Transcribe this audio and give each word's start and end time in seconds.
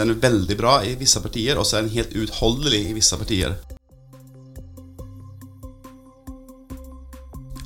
den 0.00 0.14
er 0.14 0.20
veldig 0.22 0.56
bra 0.58 0.78
i 0.86 0.94
visse 1.00 1.20
partier, 1.24 1.58
og 1.60 1.66
så 1.68 1.78
er 1.78 1.86
den 1.86 1.94
helt 1.94 2.14
utholdelig 2.16 2.80
i 2.90 2.94
visse 2.96 3.16
partier. 3.20 3.56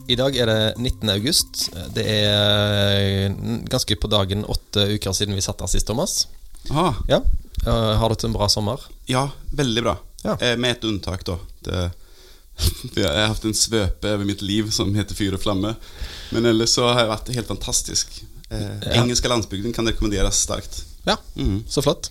I 0.08 0.16
dag 0.20 0.36
er 0.36 0.46
det 0.50 0.58
19. 0.76 1.08
august. 1.14 1.62
Det 1.96 2.04
er 2.04 3.32
ganske 3.72 3.96
på 3.96 4.10
dagen 4.12 4.44
åtte 4.52 4.84
uker 4.98 5.14
siden 5.16 5.36
vi 5.36 5.44
satt 5.44 5.62
her 5.64 5.70
sist, 5.72 5.86
Thomas. 5.88 6.26
Ja. 6.68 6.90
Eh, 7.64 7.70
Har 7.70 8.08
du 8.08 8.12
hatt 8.14 8.24
en 8.28 8.34
bra 8.36 8.48
sommer? 8.52 8.82
Ja, 9.08 9.30
veldig 9.56 9.84
bra. 9.86 9.96
Ja. 10.24 10.36
Eh, 10.40 10.56
med 10.60 10.76
et 10.76 10.84
unntak, 10.84 11.24
da. 11.24 11.38
Det, 11.64 11.80
jeg 13.00 13.08
har 13.08 13.32
hatt 13.32 13.48
en 13.48 13.56
svøpe 13.56 14.12
over 14.12 14.28
mitt 14.28 14.44
liv 14.44 14.68
som 14.76 14.92
heter 14.96 15.16
Fyr 15.16 15.38
og 15.38 15.42
flamme. 15.44 15.72
Men 16.36 16.50
ellers 16.52 16.76
så 16.76 16.84
har 16.90 17.00
jeg 17.06 17.12
vært 17.14 17.32
helt 17.38 17.52
fantastisk. 17.54 18.20
Eh, 18.50 18.60
Ja. 18.84 18.98
Engelske 19.00 19.30
landsbygden 19.32 19.72
kan 19.76 19.88
rekommenderes 19.88 20.44
sterkt. 20.44 20.82
Ja, 21.04 21.16
mm. 21.36 21.64
så 21.68 21.82
flott. 21.82 22.10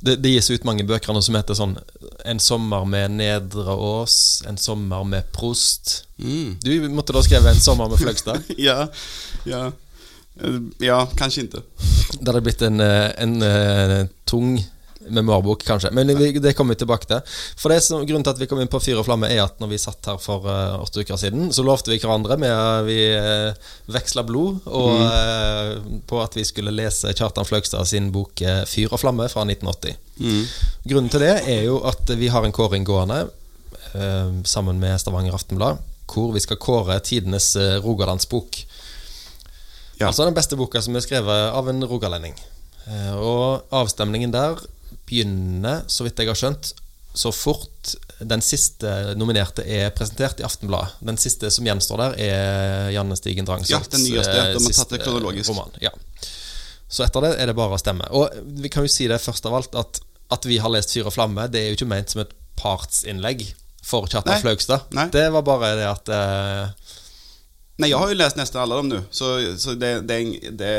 Det, 0.00 0.16
det 0.16 0.32
gis 0.32 0.50
ut 0.50 0.64
mange 0.64 0.84
bøker 0.88 1.20
som 1.20 1.36
heter 1.36 1.56
sånn 1.56 1.76
'En 2.24 2.40
sommer 2.40 2.84
med 2.84 3.10
Nedre 3.10 3.74
Ås', 3.76 4.42
'En 4.48 4.56
sommer 4.56 5.04
med 5.04 5.28
Prost'. 5.32 6.04
Mm. 6.18 6.58
Du 6.62 6.88
måtte 6.88 7.12
da 7.12 7.22
skrive 7.22 7.50
'En 7.50 7.60
sommer 7.60 7.88
med 7.88 7.98
Fløgstad'. 8.00 8.42
Ja, 8.68 8.88
ja. 9.44 9.72
Eh, 10.40 10.60
ja, 10.80 11.06
kanskje 11.16 11.42
ikke. 11.42 11.62
Det 12.20 12.26
hadde 12.26 12.44
blitt 12.44 12.62
en, 12.62 12.80
en, 12.80 13.42
en, 13.42 13.90
eh, 14.00 14.06
tung 14.26 14.56
memoarbok, 15.08 15.64
kanskje. 15.64 15.90
Men 15.96 16.12
vi, 16.18 16.32
det 16.42 16.52
kommer 16.58 16.74
vi 16.76 16.82
tilbake 16.82 17.08
til. 17.08 17.22
For 17.58 17.72
det 17.72 17.80
som, 17.84 18.04
Grunnen 18.06 18.26
til 18.26 18.34
at 18.34 18.42
vi 18.42 18.48
kom 18.50 18.60
inn 18.60 18.70
på 18.70 18.80
Fyr 18.82 19.00
og 19.00 19.06
flamme, 19.08 19.30
er 19.32 19.42
at 19.44 19.60
når 19.62 19.72
vi 19.72 19.80
satt 19.80 20.10
her 20.10 20.20
for 20.20 20.44
uh, 20.48 20.76
åtte 20.82 21.04
uker 21.04 21.20
siden, 21.20 21.48
så 21.54 21.64
lovte 21.66 21.92
vi 21.92 22.00
hverandre 22.02 22.36
med 22.40 22.52
uh, 22.52 22.84
vi 22.86 22.98
uh, 23.16 23.70
veksla 23.90 24.24
blod 24.28 24.60
og, 24.68 25.00
uh, 25.00 26.00
på 26.10 26.20
at 26.22 26.36
vi 26.36 26.44
skulle 26.48 26.74
lese 26.74 27.14
Kjartan 27.16 27.48
Fløgstad 27.48 27.88
sin 27.88 28.10
bok 28.14 28.40
eh, 28.44 28.62
'Fyr 28.68 28.92
og 28.92 29.00
flamme' 29.00 29.28
fra 29.32 29.44
1980. 29.46 29.96
Mm. 30.20 30.44
Grunnen 30.90 31.12
til 31.12 31.24
det 31.24 31.34
er 31.48 31.62
jo 31.64 31.80
at 31.88 32.10
vi 32.18 32.28
har 32.28 32.44
en 32.44 32.54
kåring 32.54 32.84
gående 32.84 33.22
eh, 33.94 34.32
sammen 34.44 34.80
med 34.80 35.00
Stavanger 35.00 35.34
Aftenblad, 35.34 35.80
hvor 36.10 36.32
vi 36.34 36.42
skal 36.42 36.60
kåre 36.60 36.98
tidenes 37.04 37.54
eh, 37.56 37.78
Rogalandsbok. 37.82 38.60
Ja. 40.00 40.08
Altså 40.08 40.24
den 40.24 40.36
beste 40.36 40.56
boka 40.56 40.82
som 40.82 40.96
er 40.96 41.04
skrevet 41.04 41.52
av 41.54 41.68
en 41.68 41.84
rogalending. 41.84 42.36
Eh, 42.86 43.14
og 43.16 43.66
avstemningen 43.70 44.32
der 44.34 44.60
begynner, 45.10 45.82
så 45.90 46.06
vidt 46.06 46.22
jeg 46.22 46.30
har 46.30 46.38
skjønt, 46.38 46.72
så 47.14 47.32
fort 47.34 47.94
den 48.20 48.42
siste 48.44 48.90
nominerte 49.18 49.64
er 49.66 49.90
presentert 49.96 50.40
i 50.40 50.44
Aftenbladet. 50.46 51.00
Den 51.02 51.18
siste 51.18 51.50
som 51.50 51.66
gjenstår 51.66 52.02
der, 52.04 52.18
er 52.22 52.90
Janne 52.94 53.16
Stigen 53.18 53.48
Drangsholts 53.48 53.88
Ja, 53.90 53.96
den 53.96 54.04
nyeste. 54.06 54.36
eh, 54.38 54.58
siste 54.62 55.00
roman. 55.50 55.74
Ja. 55.82 55.90
Så 56.90 57.04
etter 57.06 57.24
det 57.24 57.32
er 57.38 57.50
det 57.50 57.56
bare 57.58 57.74
å 57.74 57.80
stemme. 57.80 58.06
Og 58.14 58.30
vi 58.62 58.70
kan 58.70 58.86
jo 58.86 58.92
si 58.92 59.08
det 59.10 59.20
først 59.22 59.46
av 59.46 59.56
alt 59.58 59.74
at, 59.78 60.00
at 60.30 60.46
vi 60.46 60.58
har 60.62 60.70
lest 60.70 60.94
Fyr 60.94 61.08
og 61.10 61.14
flamme, 61.14 61.48
det 61.50 61.60
er 61.62 61.72
jo 61.72 61.80
ikke 61.80 61.90
ment 61.90 62.14
som 62.14 62.22
et 62.22 62.34
partsinnlegg 62.60 63.44
for 63.82 64.06
Kjartan 64.10 64.42
Flaugstad. 64.42 64.90
Det 65.10 65.26
var 65.34 65.42
bare 65.46 65.74
det 65.78 65.88
at 65.90 66.12
eh, 66.14 66.90
Nei, 67.80 67.88
jeg 67.88 67.98
har 67.98 68.10
jo 68.12 68.18
lest 68.20 68.36
nesten 68.36 68.60
alle 68.60 68.76
dem 68.76 68.90
nu. 68.92 68.98
Så, 69.10 69.32
så 69.58 69.72
det, 69.74 70.02
det, 70.06 70.18
det, 70.52 70.72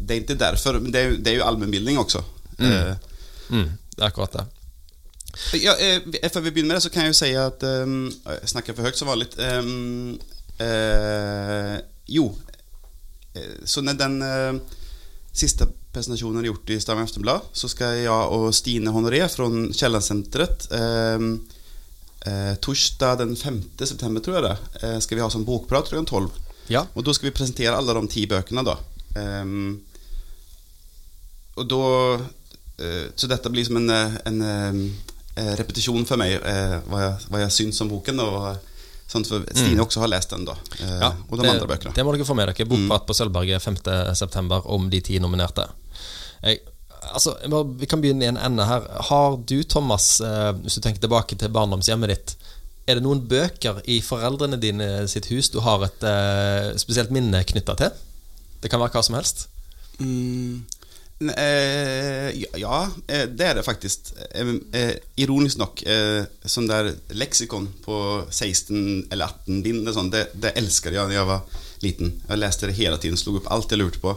det 0.00 0.16
er 0.16 0.22
ikke 0.24 0.34
derfor. 0.40 0.80
Men 0.82 0.90
det 0.90 1.00
er 1.04 1.16
det 1.22 1.36
är 1.36 1.40
også. 1.40 2.00
också. 2.00 2.24
Eh, 2.58 2.96
mm, 3.48 3.70
Det 3.96 4.02
er 4.02 4.06
akkurat 4.06 4.32
det. 4.32 4.46
Ja, 5.62 5.72
eh, 5.80 6.28
før 6.30 6.40
vi 6.44 6.50
begynner 6.50 6.74
med 6.74 6.76
det 6.76 6.82
så 6.84 6.90
kan 6.92 7.06
jeg 7.06 7.14
jo 7.14 7.18
si 7.18 7.30
at 7.34 7.62
um, 7.62 8.10
Jeg 8.26 8.48
snakker 8.52 8.74
for 8.76 8.84
høyt 8.84 8.98
som 8.98 9.08
vanlig. 9.08 9.30
Um, 9.38 10.18
eh, 10.60 11.80
Jo 12.06 12.34
Eh, 13.34 13.64
Så 13.64 13.80
når 13.80 13.94
den 13.96 14.22
eh, 14.22 14.58
siste 15.32 15.66
presentationen 15.92 16.42
er 16.42 16.50
gjort 16.50 16.70
i 16.70 16.76
Stavanger 16.80 17.08
Aftenblad 17.08 17.46
Så 17.56 17.70
skal 17.72 18.02
jeg 18.02 18.10
og 18.12 18.50
Stine 18.54 18.92
Honoré 18.92 19.22
fra 19.32 19.46
Kiellandsenteret 19.72 20.66
ehm, 20.76 21.30
eh, 22.26 22.54
Torsdag 22.60 23.18
den 23.22 23.36
5 23.36 23.62
september 23.80 24.20
tror 24.20 24.36
jeg 24.38 24.44
det 24.50 24.82
eh, 24.82 24.98
Ska 25.00 25.16
vi 25.16 25.24
ha 25.24 25.30
som 25.32 25.46
bokprat 25.48 25.88
klokka 25.88 26.10
tolv. 26.10 26.36
Ja. 26.68 26.84
Og 26.94 27.04
da 27.04 27.12
skal 27.16 27.30
vi 27.30 27.36
presentere 27.36 27.72
alle 27.76 27.94
de 27.96 28.04
ti 28.08 28.26
bøkene, 28.26 28.62
da. 28.64 28.76
Ehm, 29.16 29.80
och 31.54 31.66
då 31.66 32.14
eh, 32.14 32.20
så 33.16 33.28
dette 33.30 33.50
blir 33.52 33.64
som 33.68 33.76
en, 33.80 33.90
eh, 33.90 34.16
en 34.26 34.42
eh, 35.36 35.54
repetition 35.56 36.04
för 36.06 36.16
mig 36.16 36.34
eh, 36.34 36.78
hva 36.88 37.00
jeg 37.06 37.14
vad 37.30 37.42
jag 37.42 37.52
syns 37.52 37.80
om 37.80 37.88
boken 37.88 38.20
og 38.20 38.56
Sånn, 39.12 39.26
for 39.28 39.42
Stine 39.44 39.58
Stine 39.66 39.82
også 39.84 40.00
har 40.00 40.08
lest 40.08 40.30
den 40.32 40.46
da. 40.48 40.54
Eh, 40.80 40.92
Ja, 41.02 41.10
og 41.28 41.36
de 41.36 41.42
det, 41.42 41.50
andre 41.50 41.66
bøkene. 41.68 41.90
Det 41.94 42.04
må 42.06 42.12
dere 42.14 42.24
få 42.24 42.32
med 42.38 42.48
dere. 42.48 42.64
Bokprat 42.64 43.02
på 43.06 43.12
Sølvberget 43.18 43.60
5.9. 43.60 44.60
om 44.72 44.86
de 44.88 45.00
ti 45.04 45.18
nominerte. 45.20 45.66
Jeg, 46.42 46.60
altså, 47.12 47.34
jeg 47.42 47.50
må- 47.52 47.76
vi 47.78 47.86
kan 47.86 48.00
begynne 48.00 48.24
i 48.24 48.28
en 48.30 48.38
ende 48.40 48.64
her. 48.64 48.86
Har 49.10 49.36
du, 49.36 49.62
Thomas, 49.64 50.20
eh, 50.20 50.52
hvis 50.62 50.74
du 50.78 50.80
tenker 50.80 51.00
tilbake 51.04 51.36
til 51.36 51.48
barndomshjemmet 51.52 52.08
ditt, 52.08 52.36
er 52.88 52.94
det 52.94 53.02
noen 53.04 53.20
bøker 53.28 53.82
i 53.84 54.00
foreldrene 54.00 54.56
dine 54.58 55.06
sitt 55.08 55.26
hus 55.28 55.50
du 55.50 55.60
har 55.60 55.84
et 55.84 56.02
eh, 56.08 56.72
spesielt 56.80 57.10
minne 57.12 57.44
knytta 57.44 57.76
til? 57.76 57.90
Det 58.62 58.70
kan 58.70 58.80
være 58.80 58.92
hva 58.96 59.02
som 59.04 59.14
helst. 59.18 59.46
Mm, 60.00 60.64
eh, 60.64 60.81
ja, 61.30 62.50
ja, 62.58 62.78
eh, 63.06 63.26
det 63.28 63.46
er 63.46 63.58
det 63.58 63.66
faktisk. 63.66 64.12
ironisk 65.16 65.58
nok, 65.60 65.82
sånn 66.44 66.68
der 66.70 66.92
eh, 66.92 67.14
lexikon 67.18 67.68
på 67.84 67.96
16 68.30 69.08
eller 69.10 69.26
18 69.26 69.62
bind 69.62 69.88
och 69.88 70.10
det, 70.10 70.26
det 70.34 70.54
elsket 70.56 70.92
jeg 70.94 71.08
da 71.08 71.14
jeg 71.14 71.28
var 71.28 71.42
liten. 71.82 72.12
Jeg 72.28 72.38
leste 72.38 72.66
det 72.66 72.78
hele 72.78 72.98
tiden, 72.98 73.16
slog 73.16 73.42
opp 73.42 73.50
alt 73.52 73.72
jeg 73.72 73.82
lurte 73.82 74.02
på. 74.02 74.14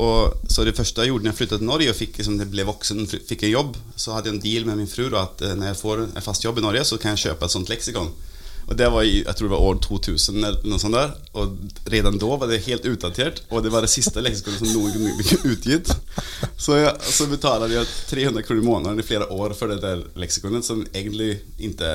Og, 0.00 0.48
så 0.48 0.64
det 0.64 0.76
første 0.76 1.04
jeg 1.04 1.12
gjorde 1.12 1.26
når 1.26 1.32
jeg 1.32 1.38
flyttet 1.42 1.60
til 1.60 1.68
Norge 1.68 1.90
og 1.92 1.96
fikk, 1.98 2.18
liksom, 2.18 2.38
det 2.40 2.50
blev 2.50 2.70
vuxen, 2.70 3.04
fikk 3.06 3.44
en 3.44 3.52
jobb, 3.52 3.76
så 3.96 4.16
hadde 4.16 4.30
jeg 4.30 4.38
en 4.38 4.44
deal 4.44 4.68
med 4.68 4.80
min 4.80 4.90
fru 4.90 5.10
at 5.18 5.42
når 5.42 5.72
jeg 5.72 5.80
får 5.82 6.04
en 6.06 6.24
fast 6.24 6.44
jobb 6.44 6.58
i 6.58 6.64
Norge 6.64 6.84
så 6.88 6.98
kan 6.98 7.14
jeg 7.14 7.28
kjøpe 7.28 7.48
et 7.48 7.54
sånt 7.54 7.72
lexikon. 7.72 8.12
Och 8.66 8.76
det 8.76 8.88
var 8.88 9.02
i, 9.02 9.22
jeg 9.26 9.36
tror 9.36 9.48
det 9.48 9.54
var 9.54 9.66
år 9.68 9.78
2000 9.82 10.44
eller 10.44 10.68
noe 10.68 10.80
sånt 10.80 10.96
der. 10.96 11.12
Og 11.38 11.56
redan 11.90 12.18
da 12.20 12.30
var 12.38 12.50
det 12.50 12.62
helt 12.66 12.86
utdatert, 12.88 13.42
og 13.50 13.64
det 13.64 13.72
var 13.74 13.84
det 13.84 13.90
siste 13.92 14.22
leksikonet 14.22 14.62
som 14.62 14.70
noen 14.72 14.94
gang 14.94 15.18
ble 15.18 15.52
utgitt. 15.52 15.92
Så, 16.56 16.78
jag, 16.78 17.02
så 17.02 17.26
betalade 17.26 17.74
jag 17.74 17.86
300 18.08 18.42
kroner 18.42 18.62
i 18.62 18.64
måneden 18.64 19.00
i 19.00 19.06
flere 19.06 19.28
år 19.34 19.56
for 19.58 19.72
det 19.72 19.82
der 19.82 20.04
leksikonet, 20.18 20.64
som 20.64 20.84
egentlig 20.92 21.40
ikke 21.58 21.92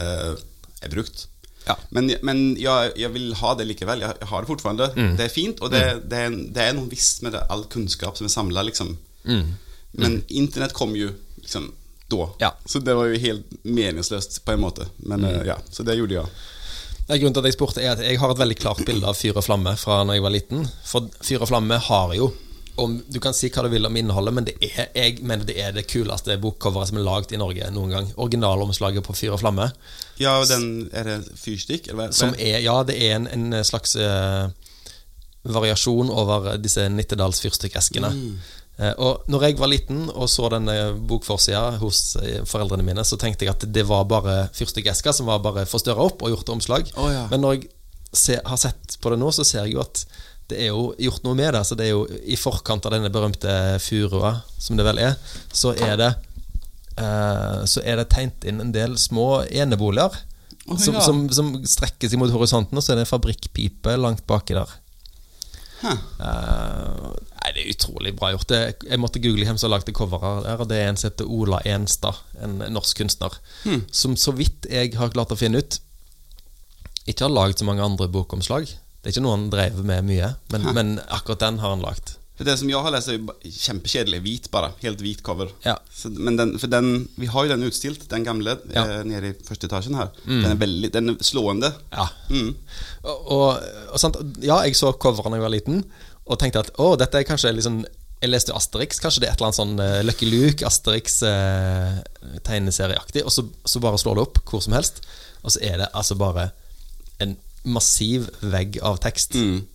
eh, 0.00 0.34
er 0.82 0.92
brukt. 0.92 1.26
Ja. 1.66 1.76
Men, 1.90 2.12
men 2.22 2.42
jag, 2.60 2.92
jeg, 2.96 3.10
vil 3.12 3.32
ha 3.40 3.54
det 3.58 3.66
likevel. 3.66 4.04
Jeg, 4.06 4.18
jeg 4.20 4.30
har 4.30 4.42
det 4.42 4.50
fortfarande. 4.50 4.90
Mm. 4.96 5.14
Det 5.18 5.24
er 5.26 5.34
fint 5.34 5.60
og 5.60 5.72
det, 5.74 5.82
det, 6.10 6.20
er, 6.26 6.36
det 6.54 6.62
er 6.62 6.76
noe 6.78 6.90
visst 6.90 7.24
med 7.26 7.34
det, 7.34 7.42
all 7.50 7.66
kunnskap 7.72 8.18
som 8.18 8.28
er 8.28 8.32
samla, 8.32 8.62
liksom. 8.68 8.94
Mm. 9.26 9.56
Men 9.98 10.20
internet 10.28 10.76
kom 10.76 10.94
jo 10.96 11.10
liksom 11.40 11.72
då. 12.08 12.36
Ja. 12.38 12.52
Så 12.64 12.78
det 12.78 12.94
var 12.94 13.04
jo 13.10 13.18
helt 13.18 13.46
meningsløst, 13.64 14.44
på 14.44 14.52
en 14.52 14.60
måte. 14.60 14.86
Men 14.96 15.20
Mm. 15.24 15.34
eh, 15.40 15.46
ja, 15.46 15.56
så 15.70 15.82
det 15.82 15.94
gjorde 15.98 16.14
jeg. 16.14 16.26
Ja, 17.08 17.16
Grunnen 17.16 17.34
til 17.34 17.40
at 17.44 17.46
jeg 17.46 17.54
spurte 17.54 17.82
er 17.82 17.92
at 17.92 18.00
jeg 18.02 18.18
har 18.18 18.30
et 18.30 18.38
veldig 18.38 18.56
klart 18.58 18.80
bilde 18.86 19.06
av 19.06 19.14
Fyr 19.14 19.36
og 19.38 19.44
flamme 19.46 19.76
fra 19.78 20.00
når 20.04 20.14
jeg 20.18 20.22
var 20.22 20.30
liten. 20.34 20.68
For 20.84 21.06
Fyr 21.22 21.40
og 21.42 21.48
flamme 21.48 21.78
har 21.78 22.14
jo 22.14 22.32
om, 22.78 22.98
Du 23.08 23.20
kan 23.20 23.32
si 23.32 23.48
hva 23.48 23.62
du 23.64 23.70
vil 23.72 23.86
om 23.86 23.96
innholdet, 23.96 24.34
men 24.34 24.44
det 24.44 24.54
er, 24.60 24.88
jeg 24.94 25.22
mener 25.22 25.46
det 25.48 25.54
er 25.56 25.72
det 25.72 25.86
kuleste 25.88 26.34
bokcoveret 26.42 26.88
som 26.90 26.98
er 26.98 27.06
lagd 27.06 27.32
i 27.32 27.38
Norge 27.40 27.70
noen 27.72 27.90
gang. 27.90 28.10
Originalomslaget 28.16 29.02
på 29.06 29.14
Fyr 29.16 29.32
og 29.32 29.40
flamme. 29.40 29.70
Ja, 30.18 30.44
den, 30.44 30.90
Er 30.92 31.04
det 31.04 31.16
fyrstikk? 31.40 31.88
Eller 31.88 32.08
hva? 32.08 32.12
Som 32.12 32.34
er, 32.38 32.58
ja, 32.60 32.82
det 32.84 32.98
er 33.00 33.14
en, 33.16 33.26
en 33.32 33.64
slags 33.64 33.96
uh, 33.96 34.50
variasjon 35.46 36.10
over 36.10 36.56
disse 36.58 36.88
Nittedals 36.90 37.40
fyrstikkeskene. 37.40 38.08
Eh, 38.12 38.54
og 38.76 39.24
når 39.32 39.46
jeg 39.46 39.56
var 39.56 39.70
liten 39.72 40.02
og 40.12 40.28
så 40.28 40.50
denne 40.52 40.74
bokforsida 41.08 41.78
hos 41.80 42.00
eh, 42.20 42.42
foreldrene 42.44 42.84
mine, 42.84 43.04
så 43.08 43.16
tenkte 43.20 43.46
jeg 43.46 43.54
at 43.54 43.64
det 43.72 43.86
var 43.88 44.04
bare 44.10 44.36
fyrstikkeska 44.56 45.14
som 45.16 45.30
var 45.30 45.40
bare 45.44 45.64
forstørra 45.68 46.04
opp 46.10 46.24
og 46.26 46.34
gjort 46.34 46.52
omslag. 46.52 46.90
Oh, 47.00 47.08
ja. 47.12 47.24
Men 47.32 47.44
når 47.44 47.56
jeg 47.56 47.70
se, 48.12 48.36
har 48.44 48.60
sett 48.60 48.98
på 49.00 49.12
det 49.12 49.20
nå, 49.22 49.32
så 49.32 49.46
ser 49.48 49.64
jeg 49.64 49.78
jo 49.78 49.84
at 49.84 50.04
det 50.50 50.60
er 50.62 50.70
jo 50.70 50.90
gjort 51.02 51.24
noe 51.26 51.38
med 51.38 51.56
det. 51.56 51.64
Så 51.66 51.78
det 51.78 51.88
er 51.88 51.94
jo 51.94 52.04
i 52.06 52.38
forkant 52.38 52.86
av 52.86 52.94
denne 52.94 53.10
berømte 53.12 53.56
furua, 53.82 54.36
som 54.60 54.78
det 54.78 54.86
vel 54.86 55.00
er, 55.02 55.16
så 55.50 55.72
er 55.74 55.96
det 56.00 56.12
eh, 57.00 57.60
Så 57.66 57.82
er 57.82 57.98
det 58.00 58.10
tegnet 58.12 58.46
inn 58.46 58.62
en 58.62 58.74
del 58.76 58.98
små 59.00 59.46
eneboliger. 59.48 60.20
Som, 60.66 60.96
ja. 60.98 61.00
som, 61.00 61.20
som 61.30 61.52
strekker 61.62 62.10
seg 62.10 62.18
mot 62.18 62.32
horisonten, 62.34 62.74
og 62.74 62.82
så 62.82 62.92
er 62.92 62.98
det 62.98 63.06
en 63.06 63.12
fabrikkpipe 63.12 63.92
langt 64.00 64.24
baki 64.26 64.56
der. 64.58 64.72
Huh. 65.82 66.00
Eh, 66.26 67.35
nei, 67.46 67.52
Det 67.54 67.62
er 67.64 67.72
utrolig 67.72 68.12
bra 68.18 68.32
gjort. 68.34 68.50
Jeg 68.90 68.98
måtte 69.00 69.22
google 69.22 69.46
hvem 69.46 69.58
som 69.60 69.70
lagde 69.72 69.94
coveret 69.96 70.44
der. 70.44 70.60
og 70.60 70.68
Det 70.68 70.80
er 70.82 70.88
en 70.90 70.98
som 71.00 71.10
heter 71.10 71.30
Ola 71.30 71.60
Enstad, 71.64 72.18
en 72.42 72.58
norsk 72.74 72.98
kunstner. 72.98 73.38
Hmm. 73.64 73.84
Som 73.92 74.16
så 74.18 74.34
vidt 74.36 74.66
jeg 74.70 74.94
har 74.98 75.14
klart 75.14 75.32
å 75.32 75.38
finne 75.38 75.62
ut, 75.62 75.78
ikke 77.06 77.28
har 77.28 77.34
lagd 77.34 77.58
så 77.62 77.66
mange 77.68 77.84
andre 77.86 78.08
bokomslag. 78.10 78.66
Det 78.66 79.12
er 79.12 79.14
ikke 79.14 79.22
noe 79.28 79.36
han 79.38 79.50
drev 79.52 79.82
med 79.86 80.06
mye, 80.08 80.32
men, 80.50 80.64
men 80.74 80.96
akkurat 81.14 81.44
den 81.44 81.60
har 81.62 81.76
han 81.76 81.84
lagd. 81.84 82.16
For 82.36 82.44
det 82.44 82.58
som 82.60 82.68
jeg 82.68 82.76
har 82.84 82.92
lest, 82.92 83.08
er 83.08 83.22
kjempekjedelig. 83.48 84.18
Hvit, 84.20 84.48
bare. 84.52 84.72
Helt 84.82 85.00
hvit 85.00 85.22
cover. 85.24 85.48
Ja. 85.64 85.78
Så, 85.88 86.10
men 86.12 86.36
den, 86.36 86.50
for 86.60 86.68
den, 86.68 87.06
vi 87.16 87.30
har 87.32 87.46
jo 87.46 87.52
den 87.54 87.64
utstilt, 87.64 88.02
den 88.10 88.26
gamle, 88.26 88.58
Ja. 88.74 88.82
Mm. 88.84 88.90
eh, 88.92 89.04
nede 89.08 89.30
i 89.30 89.36
første 89.46 89.70
etasjen 89.70 89.96
her. 89.96 90.10
Mm. 90.26 90.42
Den, 90.42 90.50
er 90.50 90.58
veldig, 90.60 90.90
den 90.98 91.08
er 91.14 91.22
slående. 91.24 91.70
Ja. 91.94 92.04
Mm. 92.28 92.50
Og, 93.06 93.30
og, 93.38 93.64
og 93.94 94.02
sant? 94.02 94.18
Ja, 94.44 94.58
jeg 94.66 94.76
så 94.76 94.92
coveret 94.92 95.32
da 95.32 95.38
jeg 95.40 95.46
var 95.46 95.54
liten, 95.54 95.80
og 96.26 96.40
tenkte 96.40 96.64
at 96.64 96.72
å, 96.82 96.94
dette 96.98 97.20
er 97.20 97.28
kanskje 97.28 97.54
liksom 97.54 97.84
Jeg 98.22 98.30
leste 98.32 98.50
jo 98.50 98.56
Asterix, 98.58 98.98
kanskje 99.02 99.22
det 99.22 99.28
er 99.28 99.34
et 99.34 99.40
eller 99.42 99.50
annet 99.50 99.60
sånn 99.60 99.80
uh, 99.80 100.02
Lucky 100.06 100.26
Luke, 100.30 100.64
Asterix 100.66 101.20
uh, 101.22 102.00
tegneserieaktig, 102.46 103.22
og 103.28 103.34
så, 103.34 103.44
så 103.68 103.82
bare 103.84 104.00
slår 104.00 104.16
det 104.16 104.24
opp 104.24 104.40
hvor 104.48 104.64
som 104.64 104.74
helst, 104.74 105.02
og 105.44 105.52
så 105.52 105.60
er 105.60 105.82
det 105.82 105.90
altså 105.92 106.16
bare 106.18 106.48
en 107.22 107.36
massiv 107.66 108.30
vegg 108.40 108.78
av 108.82 108.98
tekst. 109.04 109.36
Mm. 109.36 109.66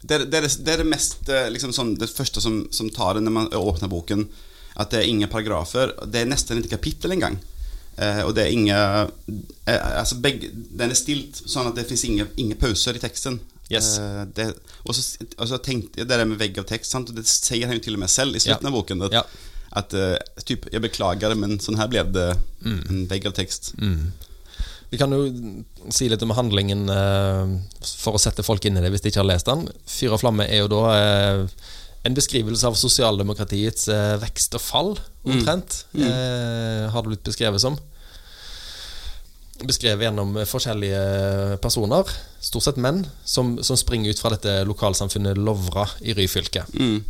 Det, 0.00 0.18
det, 0.30 0.40
det, 0.40 0.72
er 0.72 0.82
det 0.82 0.86
mest 0.86 1.28
eh, 1.32 1.48
liksom 1.50 1.72
sånn, 1.74 1.96
Det 1.98 2.06
første 2.10 2.42
som, 2.42 2.60
som 2.70 2.90
tar 2.94 3.16
det 3.16 3.24
når 3.26 3.34
man 3.34 3.52
åpner 3.56 3.90
boken. 3.90 4.28
At 4.78 4.92
det 4.92 5.02
er 5.02 5.10
ingen 5.10 5.30
paragrafer. 5.30 5.94
Det 6.06 6.22
er 6.22 6.30
nesten 6.30 6.60
ikke 6.60 6.76
kapittel 6.76 7.16
engang. 7.16 7.38
Eh, 7.98 8.22
og 8.22 8.34
det 8.36 8.44
er 8.44 8.54
ingen 8.54 8.76
eh, 9.66 9.98
altså 9.98 10.20
Den 10.22 10.86
er 10.86 10.98
stilt 10.98 11.40
sånn 11.42 11.66
at 11.66 11.78
det 11.78 11.88
fins 11.88 12.06
ingen, 12.06 12.30
ingen 12.38 12.60
pauser 12.60 12.94
i 12.94 13.02
teksten. 13.02 13.40
Yes. 13.70 13.98
Eh, 14.00 14.22
det, 14.36 14.46
og 14.88 14.94
så 14.96 15.02
og 15.36 15.48
så 15.50 15.58
tenkte 15.60 16.00
jeg 16.00 16.08
det 16.08 16.16
der 16.16 16.24
med 16.28 16.38
vegg 16.40 16.56
av 16.58 16.64
tekst, 16.70 16.90
sant? 16.94 17.10
det 17.14 17.26
sier 17.28 17.66
han 17.68 17.76
jo 17.76 17.82
til 17.84 17.98
og 17.98 18.00
med 18.04 18.08
selv 18.12 18.36
i 18.36 18.40
slutten 18.40 18.64
Ja. 18.64 18.70
av 18.72 18.76
boken. 18.78 19.02
At, 19.04 19.12
Ja. 19.12 19.22
at 19.82 19.92
uh, 19.94 20.16
typ, 20.44 20.64
jeg 20.72 20.80
beklager, 20.80 21.34
men 21.36 21.58
sånn 21.60 21.76
her 21.76 21.88
ble 21.92 22.02
det 22.04 22.30
en 22.64 23.06
vegg 23.10 23.26
av 23.28 23.34
tekst. 23.36 23.74
Vi 24.90 24.96
kan 24.96 25.12
jo 25.12 25.26
si 25.92 26.08
litt 26.08 26.22
om 26.24 26.30
handlingen 26.32 26.88
uh, 26.88 27.44
for 27.84 28.16
å 28.16 28.22
sette 28.22 28.42
folk 28.42 28.64
inn 28.64 28.78
i 28.78 28.80
det 28.80 28.88
hvis 28.94 29.04
de 29.04 29.10
ikke 29.12 29.20
har 29.20 29.28
lest 29.28 29.50
den. 29.50 29.66
Fyr 29.84 30.14
og 30.16 30.22
flamme 30.22 30.48
er 30.48 30.62
jo 30.64 30.70
da 30.72 31.44
en 32.08 32.14
beskrivelse 32.16 32.64
av 32.64 32.76
sosialdemokratiets 32.78 33.88
vekst 34.22 34.54
og 34.56 34.62
fall, 34.64 34.90
omtrent. 35.28 35.82
Eh, 35.98 36.86
har 36.88 37.02
det 37.02 37.10
blitt 37.10 37.26
beskrevet 37.26 37.60
som. 37.60 37.76
Beskrevet 39.66 40.04
gjennom 40.06 40.36
eh, 40.38 40.46
forskjellige 40.46 41.58
personer, 41.62 42.06
stort 42.40 42.62
sett 42.68 42.76
menn, 42.78 43.04
som, 43.24 43.56
som 43.66 43.76
springer 43.76 44.10
ut 44.14 44.20
fra 44.22 44.30
dette 44.34 44.60
lokalsamfunnet 44.68 45.38
Lovra 45.38 45.86
i 46.00 46.14
Ryfylke. 46.14 46.62
Mm. 46.78 47.00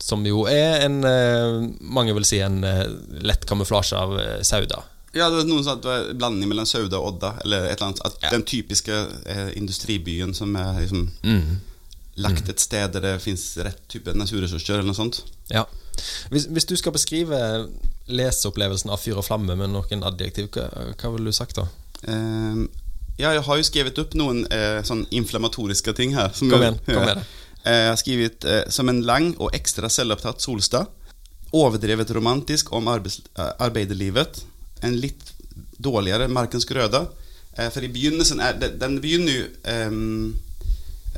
Som 0.00 0.24
jo 0.26 0.44
er 0.48 0.84
en 0.86 1.00
eh, 1.04 1.56
Mange 1.80 2.14
vil 2.16 2.24
si 2.24 2.38
en 2.40 2.62
eh, 2.64 2.84
lett 3.20 3.44
kamuflasje 3.50 3.98
av 3.98 4.14
Sauda. 4.46 4.82
Ja, 5.16 5.26
det 5.28 5.40
var 5.40 5.48
noen 5.48 5.64
sånn 5.66 5.78
at 5.78 5.82
det 5.84 5.90
var 5.90 6.08
blanding 6.20 6.50
mellom 6.52 6.66
Sauda 6.68 7.00
og 7.00 7.14
Odda. 7.14 7.34
Eller 7.44 7.66
et 7.68 7.76
eller 7.78 7.88
annet, 7.90 8.04
at 8.06 8.18
Ja. 8.22 8.30
Den 8.32 8.44
typiske 8.48 8.98
industribyen 9.56 10.34
som 10.36 10.54
er 10.56 10.80
liksom 10.82 11.08
Mm. 11.24 11.58
lagt 12.16 12.48
et 12.50 12.60
sted 12.60 12.92
der 12.92 13.00
det 13.00 13.14
fins 13.22 13.44
rett 13.62 13.80
type 13.88 14.12
naturressurser, 14.14 14.74
eller 14.78 14.88
noe 14.90 14.94
sånt. 14.98 15.22
Ja. 15.50 15.64
Hvis, 16.30 16.46
hvis 16.52 16.66
du 16.68 16.76
skal 16.76 16.92
beskrive 16.92 17.38
leseopplevelsen 18.08 18.92
av 18.92 19.00
Fyr 19.02 19.20
og 19.20 19.26
flamme 19.26 19.56
med 19.58 19.72
noen 19.72 20.04
adjektiv, 20.06 20.50
hva, 20.54 20.68
hva 20.94 21.12
ville 21.14 21.32
du 21.32 21.36
sagt 21.36 21.58
da? 21.60 21.66
Uh, 22.08 22.64
ja, 23.18 23.32
jeg 23.34 23.42
har 23.46 23.58
jo 23.58 23.66
skrevet 23.66 23.98
opp 23.98 24.14
noen 24.18 24.44
uh, 24.52 24.80
sånn 24.86 25.04
inflammatoriske 25.10 25.94
ting 25.98 26.14
her. 26.16 26.30
Kom 26.38 26.62
igjen, 26.62 26.80
kom 26.86 27.06
det. 27.08 27.18
Eh, 27.66 27.74
jeg 27.74 27.90
har 27.90 27.98
skrevet 28.00 28.44
eh, 28.44 28.64
'som 28.70 28.88
en 28.88 29.02
lang 29.02 29.34
og 29.38 29.54
ekstra 29.54 29.88
selvopptatt 29.90 30.40
Solstad'. 30.40 30.86
Overdrevet 31.52 32.10
romantisk 32.10 32.72
om 32.72 32.88
arbeids, 32.88 33.20
arbeiderlivet. 33.34 34.44
En 34.82 34.96
litt 34.96 35.32
dårligere 35.78 36.28
Markens 36.28 36.64
Grøda. 36.64 37.08
For 37.58 37.82
i 37.82 37.88
begynnelsen 37.88 38.38
er 38.40 38.52
Den 38.52 39.00
begynner 39.00 39.32
jo 39.32 39.46
um, 39.88 40.38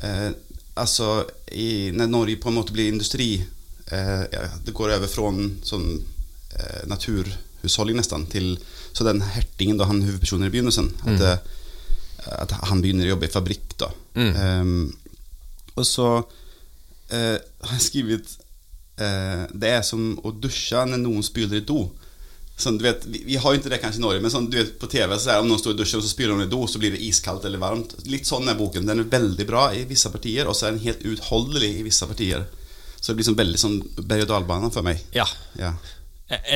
uh, 0.03 0.31
Altså 0.75 1.25
i, 1.51 1.91
Når 1.93 2.07
Norge 2.07 2.35
på 2.41 2.49
en 2.49 2.55
måte 2.55 2.73
blir 2.73 2.87
industri 2.87 3.45
Uh, 3.91 4.23
Det 4.63 4.73
går 4.73 4.93
over 4.95 5.07
fra 5.07 5.31
sånn 5.67 5.87
eh, 6.57 6.83
naturhusholdning 6.91 7.99
nesten 7.99 8.27
til 8.31 8.53
Så 8.91 9.05
den 9.07 9.21
hertingen, 9.23 9.77
da, 9.79 9.87
han 9.87 10.01
hovedpersonen 10.03 10.49
i 10.49 10.51
begynnelsen 10.51 10.89
at, 11.07 11.21
eh, 11.23 11.37
at 12.43 12.55
han 12.67 12.81
begynner 12.83 13.07
å 13.07 13.13
jobbe 13.13 13.29
i 13.29 13.33
fabrikk, 13.33 13.77
da. 13.79 13.87
Mm. 14.19 14.33
Um, 14.35 14.81
og 15.79 15.85
så 15.87 16.07
eh, 17.11 17.37
har 17.39 17.77
jeg 17.77 17.85
skrevet 17.85 18.33
eh, 18.99 19.45
Det 19.47 19.71
er 19.77 19.83
som 19.87 20.17
å 20.27 20.33
dusje 20.35 20.83
når 20.89 20.99
noen 21.05 21.25
spyler 21.25 21.61
i 21.61 21.65
do. 21.65 21.85
Sånn, 22.61 22.77
du 22.77 22.85
vet, 22.85 23.05
vi, 23.09 23.23
vi 23.25 23.37
har 23.41 23.53
jo 23.53 23.61
ikke 23.61 23.71
det 23.73 23.79
kanskje 23.81 24.01
i 24.01 24.03
Norge, 24.03 24.21
men 24.21 24.33
sånn, 24.33 24.49
du 24.51 24.59
vet, 24.59 24.75
på 24.77 24.89
TV 24.91 25.15
så 25.15 25.31
er 25.31 25.39
det 25.39 25.45
om 25.45 25.49
noen 25.49 25.61
står 25.61 25.73
i 25.73 25.79
dusjen 25.79 26.01
og 26.01 26.05
så 26.05 26.11
spyler 26.11 26.37
de 26.37 26.45
i 26.45 26.51
do, 26.51 26.59
så 26.69 26.81
blir 26.81 26.93
det 26.93 27.01
iskaldt 27.07 27.47
eller 27.47 27.61
varmt. 27.61 27.95
Litt 28.11 28.29
sånn 28.29 28.51
er 28.51 28.59
boken. 28.59 28.85
Den 28.85 29.01
er 29.01 29.09
veldig 29.09 29.47
bra 29.49 29.69
i 29.73 29.85
visse 29.89 30.11
partier, 30.13 30.49
og 30.49 30.57
så 30.57 30.67
er 30.67 30.75
den 30.75 30.83
helt 30.83 31.01
utholdelig 31.07 31.71
i 31.79 31.85
visse 31.87 32.05
partier. 32.09 32.45
Så 32.99 33.09
det 33.09 33.17
blir 33.17 33.29
sånn 33.31 33.39
veldig 33.39 33.61
sånn 33.63 33.79
berg-og-dal-bane 33.97 34.69
for 34.75 34.85
meg. 34.85 35.01
Ja. 35.15 35.25
Ja. 35.57 35.73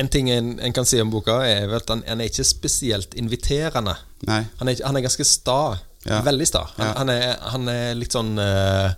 En 0.00 0.08
ting 0.08 0.30
en, 0.30 0.54
en 0.60 0.72
kan 0.72 0.86
si 0.88 1.00
om 1.02 1.10
boka, 1.12 1.40
er 1.46 1.72
at 1.76 1.88
han, 1.92 2.02
han 2.08 2.20
er 2.22 2.30
ikke 2.30 2.44
spesielt 2.46 3.14
inviterende. 3.18 3.96
Han 4.26 4.68
er, 4.70 4.80
han 4.84 4.96
er 4.96 5.04
ganske 5.04 5.24
sta. 5.28 5.76
Ja. 6.06 6.20
Veldig 6.22 6.46
sta. 6.48 6.64
Han, 6.76 6.86
Ja. 6.86 6.92
han, 7.00 7.10
er, 7.10 7.24
han 7.52 7.68
er 7.72 7.94
litt 7.98 8.14
sånn 8.14 8.36
uh, 8.38 8.92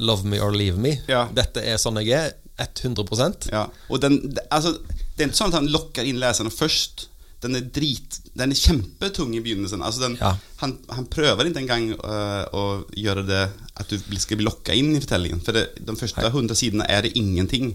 Love 0.00 0.24
me 0.26 0.40
or 0.40 0.52
leave 0.56 0.78
me. 0.80 0.96
Ja. 1.10 1.26
Dette 1.34 1.62
er 1.62 1.76
sånn 1.82 2.00
jeg 2.02 2.16
er. 2.18 2.32
100% 2.54 3.48
Ja, 3.50 3.64
og 3.90 3.98
den, 3.98 4.20
altså, 4.54 4.76
det 5.18 5.24
er 5.24 5.26
ikke 5.32 5.38
sånn 5.40 5.50
at 5.50 5.56
han 5.58 5.66
lokker 5.74 6.06
inn 6.06 6.20
leserne 6.22 6.52
først. 6.54 7.08
Den 7.42 7.58
er 7.58 7.64
drit 7.66 8.20
Den 8.38 8.52
er 8.54 8.60
kjempetung 8.60 9.32
i 9.34 9.40
begynnelsen. 9.42 9.82
Altså 9.82 10.04
den, 10.04 10.14
Ja. 10.20 10.36
han, 10.62 10.76
han 10.94 11.08
prøver 11.10 11.48
ikke 11.50 11.64
engang 11.64 11.88
uh, 11.98 12.46
å 12.54 12.62
gjøre 12.94 13.24
det 13.26 13.40
at 13.74 13.90
du 13.90 13.98
skal 14.22 14.38
bli 14.38 14.46
lokka 14.46 14.72
inn 14.78 14.94
i 14.94 15.02
fortellingen. 15.02 15.42
For 15.42 15.58
det, 15.58 15.64
de 15.82 15.96
første 15.98 16.30
hundre 16.30 16.54
sidene 16.54 16.86
er 16.88 17.02
det 17.08 17.16
ingenting. 17.18 17.74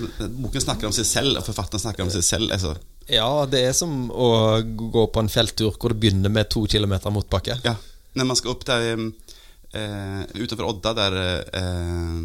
Boken 0.00 0.62
snakker 0.62 0.88
om 0.88 0.94
seg 0.96 1.06
selv, 1.08 1.38
og 1.38 1.46
forfatteren 1.46 1.82
snakker 1.82 2.06
om 2.06 2.12
seg 2.12 2.24
selv. 2.26 2.52
Altså. 2.54 2.74
Ja, 3.10 3.28
det 3.50 3.64
er 3.68 3.76
som 3.76 4.08
å 4.10 4.28
gå 4.64 5.06
på 5.12 5.22
en 5.22 5.32
fjelltur 5.32 5.74
hvor 5.76 5.94
det 5.94 6.00
begynner 6.02 6.32
med 6.32 6.50
to 6.52 6.64
kilometer 6.70 7.14
motbakke. 7.14 7.58
Ja, 7.66 7.76
når 8.18 8.30
man 8.30 8.38
skal 8.38 8.54
opp 8.54 8.64
der 8.68 8.96
uh, 8.98 10.22
utenfor 10.34 10.68
Odda, 10.70 10.94
der 10.98 11.18
uh, 11.54 12.22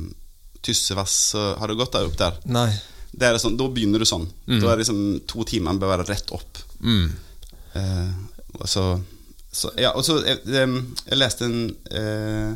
Tyssevass 0.62 1.36
Har 1.36 1.72
du 1.72 1.78
gått 1.80 1.96
der 1.96 2.08
opp 2.10 2.18
der? 2.20 2.38
Nei. 2.52 2.70
Det 3.12 3.32
sånn, 3.42 3.58
da 3.58 3.66
begynner 3.74 4.02
du 4.02 4.06
sånn. 4.06 4.28
Da 4.46 4.60
er 4.60 4.78
det 4.78 4.84
liksom 4.84 5.02
to 5.30 5.46
timer 5.48 5.80
bør 5.82 5.96
være 5.96 6.06
rett 6.12 6.30
opp. 6.36 6.60
Mm. 6.84 7.08
Eh, 7.74 8.12
og 8.58 8.70
så, 8.70 8.84
så 9.52 9.72
Ja, 9.78 9.92
og 9.94 10.02
så 10.06 10.16
eh, 10.26 10.40
Jeg 11.06 11.18
leste 11.20 11.46
en 11.46 11.60
eh, 11.94 12.54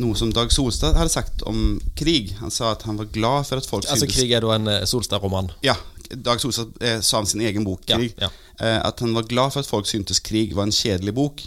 noe 0.00 0.16
som 0.16 0.30
Dag 0.32 0.52
Solstad 0.54 0.96
hadde 0.96 1.12
sagt 1.12 1.42
om 1.48 1.80
krig. 1.98 2.34
Han 2.40 2.50
sa 2.54 2.72
at 2.72 2.82
han 2.88 2.96
var 3.00 3.10
glad 3.12 3.46
for 3.48 3.60
at 3.60 3.66
folk 3.68 3.84
Altså, 3.84 4.06
syntes 4.06 4.16
krig 4.20 4.32
er 4.36 4.44
da 4.44 4.54
en 4.56 4.68
eh, 4.72 4.84
Solstad-roman. 4.88 5.50
Ja, 5.66 5.74
Dag 6.12 6.40
Solstad 6.40 6.72
eh, 6.80 7.00
sa 7.04 7.18
om 7.20 7.26
sin 7.28 7.40
egen 7.44 7.64
bok, 7.66 7.84
Krig. 7.88 8.14
ja. 8.20 8.30
Eh, 8.60 8.78
at 8.84 9.00
han 9.00 9.14
var 9.16 9.26
glad 9.28 9.52
for 9.54 9.60
at 9.64 9.68
folk 9.68 9.88
syntes 9.88 10.20
krig 10.24 10.54
var 10.56 10.68
en 10.68 10.74
kjedelig 10.76 11.14
bok. 11.16 11.42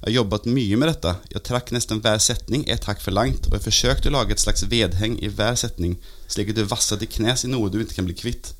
Jeg 0.00 0.06
har 0.06 0.14
jobbet 0.22 0.46
mye 0.48 0.76
med 0.80 0.88
dette. 0.88 1.12
Jeg 1.34 1.42
trakk 1.44 1.72
nesten 1.76 2.00
hver 2.00 2.16
setning 2.24 2.62
et 2.72 2.86
hakk 2.88 3.02
for 3.04 3.12
langt, 3.12 3.48
og 3.50 3.56
jeg 3.58 3.66
forsøkte 3.66 4.08
å 4.08 4.14
lage 4.14 4.32
et 4.32 4.40
slags 4.40 4.64
vedheng 4.70 5.18
i 5.20 5.28
hver 5.28 5.58
setning, 5.60 5.98
slik 6.30 6.52
at 6.54 6.56
du 6.60 6.64
vasser 6.70 6.96
til 7.00 7.10
knes 7.18 7.44
i 7.44 7.50
noe 7.52 7.68
du 7.72 7.80
ikke 7.82 7.98
kan 7.98 8.08
bli 8.08 8.16
kvitt. 8.16 8.54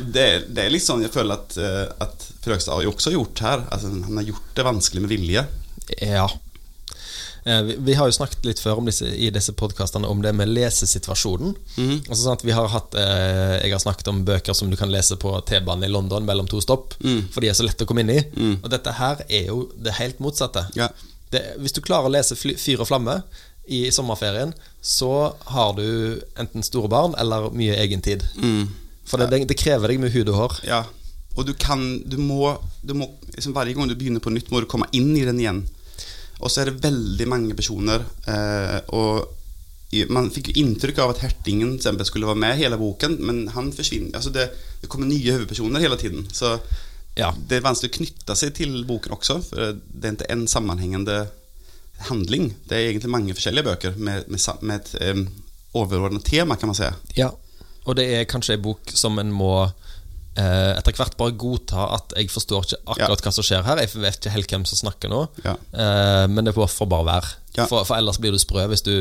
Det, 0.00 0.46
det 0.48 0.62
er 0.64 0.72
litt 0.72 0.84
sånn 0.86 1.02
jeg 1.04 1.12
føler 1.12 1.36
at, 1.36 1.56
eh, 1.60 1.88
at 2.00 2.24
Frøkstad 2.40 2.72
har 2.78 2.86
jo 2.86 2.92
også 2.94 3.12
gjort 3.12 3.42
her. 3.44 3.66
Altså, 3.68 3.90
han 3.92 4.16
har 4.16 4.28
gjort 4.30 4.54
det 4.56 4.64
vanskelig 4.64 5.02
med 5.04 5.12
vilje. 5.12 5.42
Ja. 6.00 6.24
Eh, 7.44 7.62
Vi, 7.62 7.76
vi 7.88 7.94
har 7.98 8.06
jo 8.10 8.12
snakket 8.16 8.44
litt 8.44 8.60
før 8.60 8.78
om 8.82 8.88
disse, 8.88 9.06
i 9.08 9.30
disse 9.32 9.52
podkastene 9.56 10.08
om 10.08 10.22
det 10.22 10.32
med 10.36 10.48
lesesituasjonen. 10.52 11.54
Altså 12.08 12.20
sånn 12.22 12.36
at 12.38 12.44
vi 12.44 12.52
har 12.56 12.68
hatt 12.72 12.94
eh, 12.94 13.56
Jeg 13.64 13.72
har 13.74 13.82
snakket 13.82 14.08
om 14.12 14.22
bøker 14.28 14.56
som 14.56 14.70
du 14.70 14.76
kan 14.80 14.90
lese 14.92 15.16
på 15.20 15.32
T-banen 15.48 15.84
i 15.88 15.92
London 15.92 16.26
mellom 16.28 16.48
to 16.50 16.60
stopp, 16.60 16.94
for 17.32 17.40
de 17.40 17.48
er 17.52 17.56
så 17.56 17.64
lette 17.66 17.84
å 17.84 17.88
komme 17.90 18.04
inn 18.04 18.12
i. 18.16 18.20
Og 18.62 18.68
dette 18.72 18.92
her 19.00 19.24
er 19.28 19.46
jo 19.52 19.70
det 19.76 19.96
helt 20.00 20.20
motsatte. 20.20 20.66
Ja. 20.76 20.90
Det, 21.30 21.44
hvis 21.62 21.72
du 21.76 21.80
klarer 21.80 22.08
å 22.10 22.12
lese 22.12 22.34
fly, 22.36 22.56
Fyr 22.58 22.80
og 22.82 22.88
flamme 22.90 23.20
i 23.70 23.84
sommerferien, 23.94 24.50
så 24.82 25.30
har 25.54 25.76
du 25.76 26.18
enten 26.40 26.64
store 26.66 26.88
barn 26.90 27.12
eller 27.22 27.52
mye 27.54 27.76
egentid. 27.78 28.24
For 29.06 29.18
det, 29.22 29.28
det, 29.30 29.44
det 29.52 29.56
krever 29.58 29.92
deg 29.92 30.00
med 30.02 30.10
hud 30.14 30.28
og 30.32 30.40
hår. 30.40 30.56
Ja, 30.66 30.80
og 31.38 31.46
du 31.46 31.52
kan 31.54 32.02
Du 32.10 32.16
må, 32.18 32.56
du 32.82 32.90
må 32.98 33.06
liksom 33.36 33.52
Hver 33.54 33.70
gang 33.72 33.86
du 33.88 33.94
begynner 33.94 34.18
på 34.22 34.32
nytt, 34.34 34.50
må 34.50 34.58
du 34.60 34.66
komme 34.66 34.88
inn 34.92 35.12
i 35.16 35.22
den 35.24 35.38
igjen. 35.38 35.60
Og 36.40 36.50
så 36.50 36.62
er 36.62 36.70
det 36.70 36.82
veldig 36.84 37.26
mange 37.28 37.56
personer. 37.58 38.04
Eh, 38.26 38.78
og 38.96 39.36
man 40.14 40.28
fikk 40.30 40.52
jo 40.52 40.60
inntrykk 40.62 41.00
av 41.02 41.14
at 41.14 41.24
hertingen 41.24 41.74
eksempel, 41.76 42.06
skulle 42.06 42.28
være 42.28 42.38
med 42.38 42.58
hele 42.60 42.78
boken, 42.78 43.16
men 43.26 43.40
han 43.56 43.72
forsvinner. 43.74 44.14
Altså 44.14 44.30
det, 44.34 44.46
det 44.82 44.90
kommer 44.92 45.10
nye 45.10 45.34
hovedpersoner 45.34 45.82
hele 45.82 45.98
tiden. 46.00 46.28
Så 46.32 46.58
Ja. 47.18 47.32
det 47.48 47.58
er 47.58 47.66
vanskelig 47.66 47.90
å 47.90 47.96
knytte 47.98 48.36
seg 48.38 48.54
til 48.54 48.84
boken 48.86 49.16
også. 49.18 49.40
For 49.48 49.74
det 49.74 50.04
er 50.06 50.14
ikke 50.14 50.30
en 50.30 50.46
sammenhengende 50.48 51.18
handling. 52.08 52.54
Det 52.68 52.76
er 52.78 52.90
egentlig 52.92 53.10
mange 53.10 53.34
forskjellige 53.34 53.66
bøker 53.66 53.98
med, 53.98 54.28
med, 54.30 54.40
med 54.62 54.80
et 54.80 55.16
um, 55.16 55.26
overordnet 55.74 56.24
tema, 56.24 56.56
kan 56.56 56.70
man 56.70 56.78
si. 56.78 56.88
Ja, 57.18 57.32
og 57.84 57.96
det 57.98 58.06
er 58.14 58.28
kanskje 58.30 58.56
en 58.56 58.62
bok 58.64 58.94
som 58.94 59.18
en 59.18 59.32
må 59.34 59.72
eh, 60.40 60.72
etter 60.78 60.96
hvert 60.96 61.16
bare 61.20 61.34
godta 61.40 61.84
at 61.98 62.14
jeg 62.16 62.30
forstår 62.32 62.66
ikke 62.66 62.80
akkurat 62.94 63.24
hva 63.26 63.32
som 63.36 63.46
skjer 63.46 63.66
her. 63.66 63.82
Jeg 63.84 63.92
vet 64.00 64.18
ikke 64.20 64.34
helt 64.34 64.54
hvem 64.56 64.66
som 64.68 64.80
snakker 64.82 65.12
nå, 65.12 65.22
Ja. 65.44 65.54
eh, 65.72 66.26
men 66.32 66.48
det 66.48 66.54
får 66.56 66.88
bare 66.90 67.08
være. 67.12 67.32
Ja. 67.58 67.66
For, 67.70 67.84
for 67.84 67.96
ellers 68.00 68.18
blir 68.22 68.32
du 68.32 68.38
sprø 68.40 68.66
hvis 68.70 68.84
du, 68.86 68.94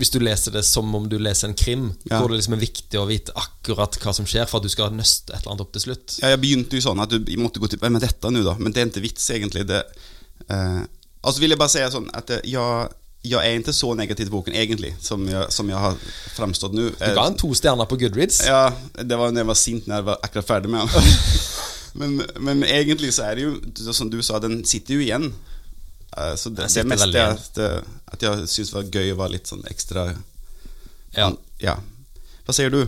hvis 0.00 0.10
du 0.14 0.18
leser 0.24 0.54
det 0.54 0.62
som 0.64 0.88
om 0.96 1.08
du 1.12 1.18
leser 1.20 1.48
en 1.50 1.54
krim, 1.54 1.90
Ja. 2.08 2.18
hvor 2.20 2.28
det 2.32 2.38
liksom 2.40 2.54
er 2.56 2.62
viktig 2.64 2.98
å 3.00 3.06
vite 3.08 3.34
akkurat 3.36 3.98
hva 4.00 4.14
som 4.16 4.24
skjer, 4.28 4.46
for 4.48 4.58
at 4.60 4.64
du 4.68 4.72
skal 4.72 4.94
nøste 4.96 5.34
et 5.34 5.42
eller 5.42 5.52
annet 5.54 5.66
opp 5.66 5.72
til 5.76 5.82
slutt. 5.88 6.18
Ja, 6.22 6.32
jeg 6.34 6.40
begynte 6.40 6.78
jo 6.80 6.86
sånn 6.88 7.02
at 7.04 7.10
du 7.12 7.20
måtte 7.36 7.60
gå 7.60 7.68
til 7.68 7.78
er 7.84 8.00
dette 8.00 8.30
nå, 8.32 8.42
da? 8.46 8.54
Men 8.58 8.72
det 8.72 8.80
er 8.82 8.88
ikke 8.92 9.04
vits, 9.04 9.28
egentlig. 9.30 9.66
Det, 9.68 9.82
eh, 10.48 10.80
altså 11.22 11.40
vil 11.42 11.50
jeg 11.52 11.60
bare 11.60 11.74
si 11.76 11.84
sånn 11.92 12.08
at 12.16 12.30
eh, 12.30 12.40
jeg, 13.22 13.36
er 13.36 13.58
ikke 13.60 13.74
så 13.76 13.92
negativ 13.98 14.26
til 14.26 14.32
boken 14.32 14.56
egentlig 14.56 14.94
som 15.04 15.26
jeg, 15.28 15.50
som 15.52 15.68
jeg 15.68 15.76
har 15.76 15.98
fremstått 16.36 16.72
nå. 16.76 16.88
Du 16.96 17.12
ga 17.18 17.26
en 17.28 17.36
to 17.40 17.52
stjerner 17.56 17.88
på 17.90 17.98
Goodreads. 18.00 18.40
Ja, 18.48 18.70
det 18.96 19.18
var 19.18 19.32
når 19.32 19.44
jeg 19.44 19.50
var 19.50 19.60
sint 19.60 19.90
når 19.90 20.00
jeg 20.00 20.08
var 20.08 20.24
akkurat 20.24 20.48
ferdig 20.48 20.72
med 20.72 20.88
den. 20.94 21.12
men, 22.00 22.16
men 22.40 22.64
egentlig 22.64 23.12
så 23.16 23.28
er 23.28 23.36
det 23.36 23.46
jo, 23.48 23.54
som 23.92 24.08
du 24.12 24.20
sa, 24.24 24.40
den 24.40 24.62
sitter 24.64 24.96
jo 24.96 25.04
igjen. 25.04 25.30
Eh, 26.16 26.34
Så 26.40 26.50
det, 26.50 26.70
det 26.74 26.86
meste 26.88 27.12
er 27.12 27.36
at, 27.36 27.62
eh, 27.62 27.94
at 28.10 28.26
jeg 28.26 28.50
syns 28.50 28.74
var 28.74 28.88
gøy 28.88 29.12
være 29.14 29.36
litt 29.36 29.50
sånn 29.50 29.62
ekstra 29.70 30.10
Ja. 31.14 31.30
ja. 31.62 31.76
Hva 32.46 32.54
sier 32.56 32.72
du? 32.72 32.80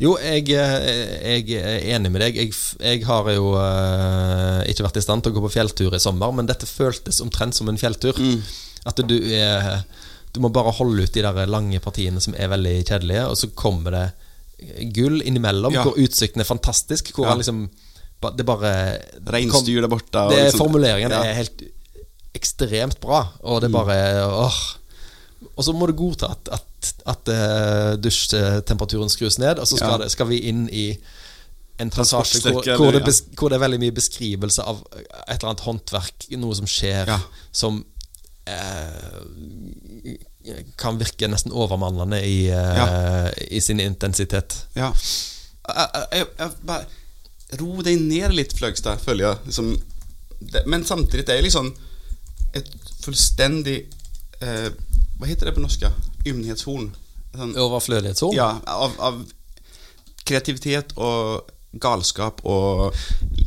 Jo, 0.00 0.14
jeg, 0.22 0.46
eh, 0.54 1.42
jeg 1.42 1.58
er 1.58 1.90
enig 1.96 2.12
med 2.14 2.22
deg. 2.22 2.38
Jeg, 2.40 2.54
jeg 2.78 3.02
har 3.04 3.26
jo 3.34 3.50
uh, 3.52 4.62
ikke 4.70 4.86
vært 4.86 5.00
i 5.00 5.02
stand 5.04 5.24
til 5.24 5.34
å 5.34 5.36
gå 5.36 5.42
på 5.44 5.52
fjelltur 5.58 5.96
i 5.96 6.00
sommer, 6.00 6.32
men 6.32 6.48
dette 6.48 6.68
føltes 6.68 7.20
omtrent 7.24 7.58
som 7.58 7.68
en 7.68 7.80
fjelltur. 7.80 8.16
Mm. 8.16 8.38
At 8.86 8.96
du 9.08 9.16
er 9.34 9.84
Du 10.32 10.38
må 10.40 10.48
bare 10.54 10.70
holde 10.72 11.02
ut 11.02 11.12
de 11.12 11.22
der 11.22 11.46
lange 11.50 11.80
partiene 11.82 12.20
som 12.22 12.34
er 12.38 12.48
veldig 12.48 12.84
kjedelige, 12.86 13.24
og 13.26 13.36
så 13.36 13.48
kommer 13.58 13.90
det 13.90 14.92
gull 14.94 15.22
innimellom, 15.26 15.72
Ja. 15.74 15.82
hvor 15.82 15.96
utsikten 15.98 16.40
er 16.40 16.44
fantastisk. 16.44 17.10
Hvor 17.16 17.24
Ja. 17.26 17.30
han 17.30 17.38
liksom 17.38 17.70
Det 18.36 18.44
bare 18.46 19.00
Reinsdyr 19.26 19.80
der 19.80 19.88
borte. 19.88 20.28
det, 20.30 20.52
liksom- 20.52 20.58
Formuleringen 20.58 21.10
ja. 21.10 21.22
er 21.24 21.34
helt 21.34 21.62
ekstremt 22.34 23.00
bra, 23.00 23.32
og 23.42 23.60
det 23.62 23.68
er 23.70 23.72
bare 23.72 23.96
åh. 24.28 24.58
Og 25.56 25.64
så 25.64 25.72
må 25.74 25.86
du 25.88 25.92
godta 25.94 26.30
at, 26.30 26.48
at, 26.52 26.92
at 27.06 27.28
uh, 27.28 27.96
dusjtemperaturen 27.96 29.08
skrus 29.10 29.38
ned, 29.38 29.58
og 29.58 29.66
så 29.66 29.76
skal, 29.76 29.90
Ja. 29.90 29.98
det, 30.04 30.10
skal 30.12 30.28
vi 30.28 30.38
inn 30.48 30.68
i 30.70 30.98
en 31.80 31.90
passasje 31.90 32.52
hvor, 32.52 32.62
hvor, 32.76 32.92
det 32.92 33.02
hvor 33.38 33.48
det 33.48 33.56
er 33.56 33.64
veldig 33.66 33.80
mye 33.80 33.96
beskrivelse 33.96 34.62
av 34.62 34.82
et 35.26 35.38
eller 35.42 35.48
annet 35.50 35.64
håndverk, 35.64 36.28
noe 36.38 36.54
som 36.54 36.66
skjer, 36.66 37.06
Ja. 37.08 37.18
som 37.52 37.84
kan 40.80 40.98
virke 40.98 41.28
nesten 41.28 41.52
overmannende 41.52 42.20
i, 42.26 42.48
eh, 42.50 43.28
i 43.50 43.60
sin 43.60 43.80
intensitet. 43.80 44.66
Ja. 44.74 44.92
Jeg, 45.68 46.26
jeg, 46.38 46.50
bare 46.66 46.84
Ro 47.58 47.82
deg 47.82 47.98
ned 47.98 48.30
litt, 48.34 48.54
Fløgstad, 48.54 49.00
føler 49.02 49.24
jeg. 49.26 49.38
Liksom, 49.50 49.70
men 50.70 50.84
samtidig 50.86 51.24
er 51.24 51.40
det 51.40 51.48
liksom 51.48 51.72
et 52.54 52.68
fullstendig 53.02 53.76
eh, 54.42 54.68
Hva 55.18 55.28
heter 55.28 55.50
det 55.50 55.56
på 55.56 55.62
norsk? 55.62 55.84
Ymnighetshorn. 56.26 56.88
Sånn, 57.34 57.56
Overflødighetshorn? 57.58 58.34
ja, 58.38 58.52
av, 58.66 58.94
av 59.02 59.20
kreativitet 60.26 60.94
og 60.98 61.50
galskap 61.82 62.40
og 62.48 62.96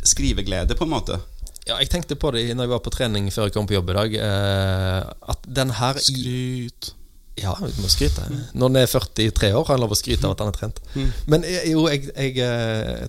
skriveglede, 0.07 0.75
på 0.75 0.85
en 0.85 0.93
måte. 0.93 1.19
Ja, 1.67 1.77
jeg 1.79 1.89
tenkte 1.93 2.17
på 2.19 2.33
det 2.35 2.43
når 2.51 2.67
jeg 2.67 2.73
var 2.73 2.83
på 2.83 2.91
trening 2.91 3.29
før 3.31 3.47
jeg 3.47 3.55
kom 3.55 3.69
på 3.69 3.77
jobb 3.77 3.93
i 3.93 3.97
dag. 3.99 4.17
Eh, 4.27 4.99
at 5.33 5.47
den 5.47 5.71
her 5.79 5.99
Skryt. 6.03 6.93
Ja, 7.39 7.55
vi 7.57 7.71
må 7.81 7.89
skryte. 7.89 8.27
Når 8.53 8.69
han 8.69 8.75
er 8.77 8.89
43 8.91 9.47
år, 9.57 9.63
har 9.65 9.73
han 9.73 9.81
lov 9.81 9.95
å 9.95 9.97
skryte 9.97 10.27
av 10.27 10.35
at 10.35 10.43
han 10.43 10.51
er 10.51 10.57
trent. 10.57 10.81
Men 11.25 11.45
eh, 11.49 11.63
jo, 11.71 11.87
jeg, 11.89 12.11
jeg 12.13 12.37
eh, 12.45 13.07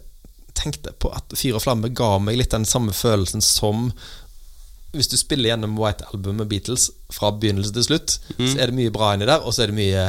tenkte 0.57 0.95
på 0.97 1.11
at 1.13 1.35
og 1.35 1.61
flamme 1.61 1.91
ga 1.93 2.15
meg 2.23 2.39
litt 2.41 2.55
den 2.55 2.65
samme 2.69 2.95
følelsen 2.97 3.45
som 3.45 3.91
hvis 4.95 5.09
du 5.11 5.17
spiller 5.19 5.51
gjennom 5.53 5.75
White 5.79 6.07
Album 6.13 6.37
med 6.41 6.49
Beatles 6.51 6.89
fra 7.13 7.31
begynnelse 7.35 7.73
til 7.77 7.85
slutt, 7.87 8.15
så 8.39 8.55
er 8.59 8.71
det 8.71 8.77
mye 8.79 8.93
bra 8.95 9.13
inni 9.15 9.27
der, 9.29 9.43
og 9.45 9.53
så 9.55 9.65
er 9.65 9.73
det 9.73 9.77
mye 9.77 10.05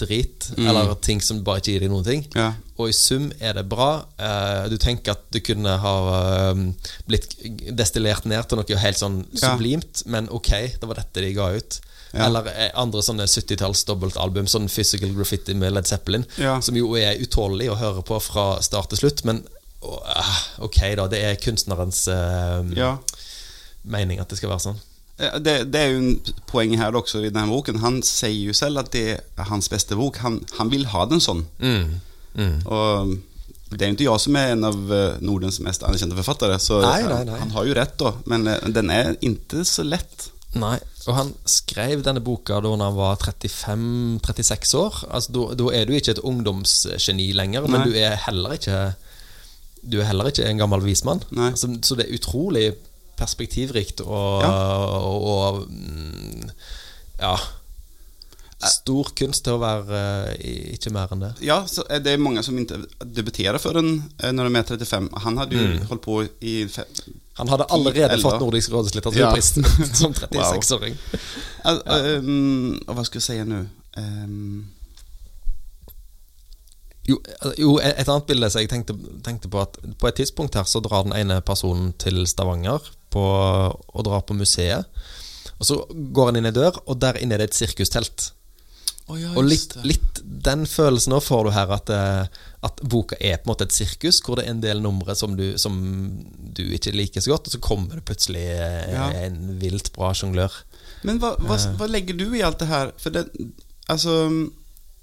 drit, 0.00 0.48
eller 0.58 0.94
ting 1.04 1.20
som 1.22 1.42
bare 1.46 1.60
ikke 1.62 1.74
gir 1.74 1.84
deg 1.84 1.92
noen 1.92 2.06
ting. 2.06 2.24
Ja. 2.38 2.52
Og 2.78 2.88
i 2.92 2.94
sum 2.96 3.28
er 3.42 3.58
det 3.58 3.66
bra. 3.70 3.88
Eh, 4.18 4.68
du 4.70 4.76
tenker 4.78 5.16
at 5.16 5.26
det 5.34 5.42
kunne 5.46 5.74
ha 5.82 5.94
eh, 6.20 6.62
blitt 7.10 7.34
destillert 7.78 8.24
ned 8.30 8.46
til 8.48 8.60
noe 8.62 8.80
helt 8.84 9.00
sånn 9.02 9.20
Ja. 9.34 9.52
sublimt, 9.52 10.04
men 10.06 10.30
ok, 10.30 10.50
det 10.80 10.86
var 10.88 11.02
dette 11.02 11.20
de 11.26 11.34
ga 11.36 11.50
ut. 11.58 11.80
Ja. 12.14 12.24
Eller 12.30 12.46
eh, 12.54 12.70
andre 12.78 13.02
sånne 13.04 13.26
70-talls 13.28 13.82
dobbeltalbum, 13.90 14.46
sånn 14.48 14.70
Physical 14.72 15.10
Graffiti 15.18 15.54
med 15.58 15.74
Led 15.76 15.86
Zeppelin, 15.90 16.24
Ja. 16.40 16.60
som 16.64 16.74
jo 16.78 16.94
er 16.96 17.18
utålelig 17.20 17.68
å 17.74 17.76
høre 17.82 18.02
på 18.08 18.16
fra 18.22 18.54
start 18.64 18.94
til 18.94 19.02
slutt, 19.02 19.24
men 19.28 19.42
ok, 20.58 20.78
da. 20.98 21.04
Det 21.10 21.20
er 21.22 21.36
kunstnerens 21.42 22.06
eh, 22.10 22.62
Ja. 22.78 22.96
Mening 23.82 24.20
at 24.22 24.30
det 24.30 24.40
skal 24.40 24.52
være 24.52 24.66
sånn. 24.70 24.80
Det, 25.18 25.54
det 25.72 25.80
er 25.80 25.88
jo 25.90 26.02
en 26.02 26.34
poeng 26.46 26.76
her 26.78 26.94
også 26.94 27.24
i 27.24 27.30
denne 27.32 27.50
boken. 27.50 27.80
Han 27.82 27.98
sier 28.06 28.50
jo 28.50 28.54
selv 28.54 28.84
at 28.84 28.92
det 28.94 29.06
er 29.18 29.48
hans 29.50 29.66
beste 29.70 29.98
bok. 29.98 30.20
Han, 30.22 30.38
han 30.60 30.70
vil 30.70 30.86
ha 30.92 31.08
den 31.10 31.22
sånn. 31.22 31.42
Mm. 31.58 31.98
Mm. 32.38 32.60
Og 32.70 33.16
det 33.74 33.82
er 33.82 33.90
jo 33.90 33.96
ikke 33.98 34.06
jeg 34.06 34.24
som 34.24 34.38
er 34.38 34.54
en 34.54 34.66
av 34.68 34.92
eh, 34.94 35.18
Nordens 35.26 35.58
mest 35.64 35.82
anerkjente 35.84 36.16
forfattere, 36.16 36.56
så 36.62 36.78
Nei, 36.84 37.02
nei, 37.04 37.20
nei. 37.28 37.38
Han, 37.42 37.52
har 37.56 37.66
jo 37.68 37.74
rett, 37.76 37.96
da. 38.00 38.14
Men 38.30 38.46
eh, 38.48 38.68
den 38.72 38.92
er 38.94 39.16
ikke 39.18 39.64
så 39.68 39.84
lett. 39.84 40.30
Nei, 40.56 40.78
og 41.04 41.16
han 41.18 41.34
skrev 41.50 42.00
denne 42.06 42.22
boka 42.24 42.62
da 42.64 42.70
han 42.72 42.96
var 42.96 43.18
35-36 43.20 44.78
år. 44.78 45.02
Altså, 45.10 45.34
da, 45.34 45.44
da 45.60 45.68
er 45.76 45.88
du 45.88 45.92
ikke 45.98 46.14
et 46.16 46.24
ungdomsgeni 46.24 47.28
lenger, 47.36 47.68
men 47.68 47.84
du 47.84 47.98
er 47.98 48.16
heller 48.24 48.56
ikke 48.56 48.78
Du 49.82 50.00
er 50.00 50.08
heller 50.08 50.30
ikke 50.30 50.46
en 50.48 50.58
gammel 50.62 50.82
vismann. 50.86 51.20
Altså, 51.36 51.74
så 51.84 51.98
det 51.98 52.08
er 52.08 52.16
utrolig 52.16 52.70
perspektivrikt 53.18 54.00
og, 54.06 54.42
og, 54.48 55.30
og 55.36 55.62
mm, 55.68 56.50
Ja. 57.20 57.36
Stor 58.58 59.12
kunst 59.14 59.44
til 59.46 59.54
å 59.54 59.60
være 59.62 59.98
eh, 60.42 60.72
ikke 60.74 60.90
mer 60.90 61.12
enn 61.14 61.20
det. 61.22 61.28
Ja, 61.46 61.60
så 61.70 61.84
er 61.94 62.00
det 62.02 62.16
mange 62.18 62.42
som 62.42 62.56
ikke 62.58 62.80
debuterer 63.06 63.58
før 63.62 63.78
en, 63.78 63.90
eh, 64.18 64.32
når 64.34 64.48
de 64.48 64.58
er 64.58 64.64
35. 64.72 65.06
Han 65.26 65.38
hadde 65.38 65.54
jo 65.60 65.66
Mm. 65.68 65.84
holdt 65.92 66.02
på 66.02 66.16
i 66.42 66.54
fe, 66.66 66.82
Han 67.38 67.48
hadde 67.52 67.68
allerede 67.70 68.16
10, 68.16 68.22
fått 68.24 68.40
Nordisk 68.42 68.72
råds 68.74 68.96
litteraturpris 68.96 69.52
som 70.00 70.10
36-åring. 70.16 70.96
Wow. 71.64 71.78
ja. 71.86 72.16
um, 72.18 72.74
og 72.88 72.98
hva 72.98 73.04
skal 73.06 73.20
jeg 73.22 73.28
si 73.28 73.38
nå? 73.46 73.60
um. 73.96 74.66
Jo, 77.08 77.16
jo, 77.56 77.76
et 77.80 78.08
annet 78.08 78.26
bilde 78.28 78.50
som 78.52 78.60
jeg 78.60 78.68
tenkte, 78.68 78.92
tenkte 79.24 79.48
på 79.48 79.62
at 79.62 79.78
På 79.98 80.10
et 80.10 80.18
tidspunkt 80.18 80.58
her 80.58 80.66
så 80.68 80.82
drar 80.84 81.06
den 81.06 81.14
ene 81.16 81.38
personen 81.40 81.94
til 81.96 82.26
Stavanger 82.28 82.82
på, 83.10 83.22
og 83.22 84.04
drar 84.06 84.24
på 84.28 84.36
museet. 84.38 84.86
Og 85.58 85.66
så 85.66 85.78
går 86.14 86.30
han 86.30 86.40
inn 86.40 86.50
i 86.50 86.54
dør, 86.54 86.76
og 86.86 87.00
der 87.02 87.18
inne 87.18 87.34
er 87.34 87.42
det 87.42 87.50
et 87.52 87.60
sirkustelt. 87.62 88.32
og 89.08 89.44
litt, 89.48 89.72
litt 89.88 90.18
den 90.22 90.66
følelsen 90.68 91.14
òg 91.16 91.22
får 91.24 91.44
du 91.46 91.50
her, 91.54 91.70
at, 91.72 91.88
eh, 91.90 92.26
at 92.68 92.82
boka 92.84 93.16
er 93.20 93.38
på 93.40 93.48
en 93.48 93.52
måte 93.54 93.64
et 93.64 93.72
sirkus, 93.72 94.20
hvor 94.20 94.36
det 94.36 94.44
er 94.44 94.50
en 94.52 94.60
del 94.60 94.82
numre 94.84 95.14
som 95.16 95.32
du, 95.38 95.56
som 95.58 95.78
du 96.54 96.62
ikke 96.76 96.92
liker 96.92 97.24
så 97.24 97.32
godt, 97.32 97.48
og 97.48 97.54
så 97.56 97.60
kommer 97.64 97.96
det 97.96 98.04
plutselig 98.04 98.44
eh, 98.52 98.92
Ja. 98.92 99.08
en 99.24 99.58
vilt 99.58 99.90
bra 99.96 100.12
sjonglør. 100.12 100.52
Men 101.08 101.18
hva, 101.22 101.34
hva, 101.40 101.56
hva 101.78 101.88
legger 101.88 102.18
du 102.20 102.26
i 102.36 102.42
alt 102.44 102.60
det 102.60 102.68
her? 102.68 102.92
For 103.00 103.10
det, 103.14 103.24
altså, 103.88 104.18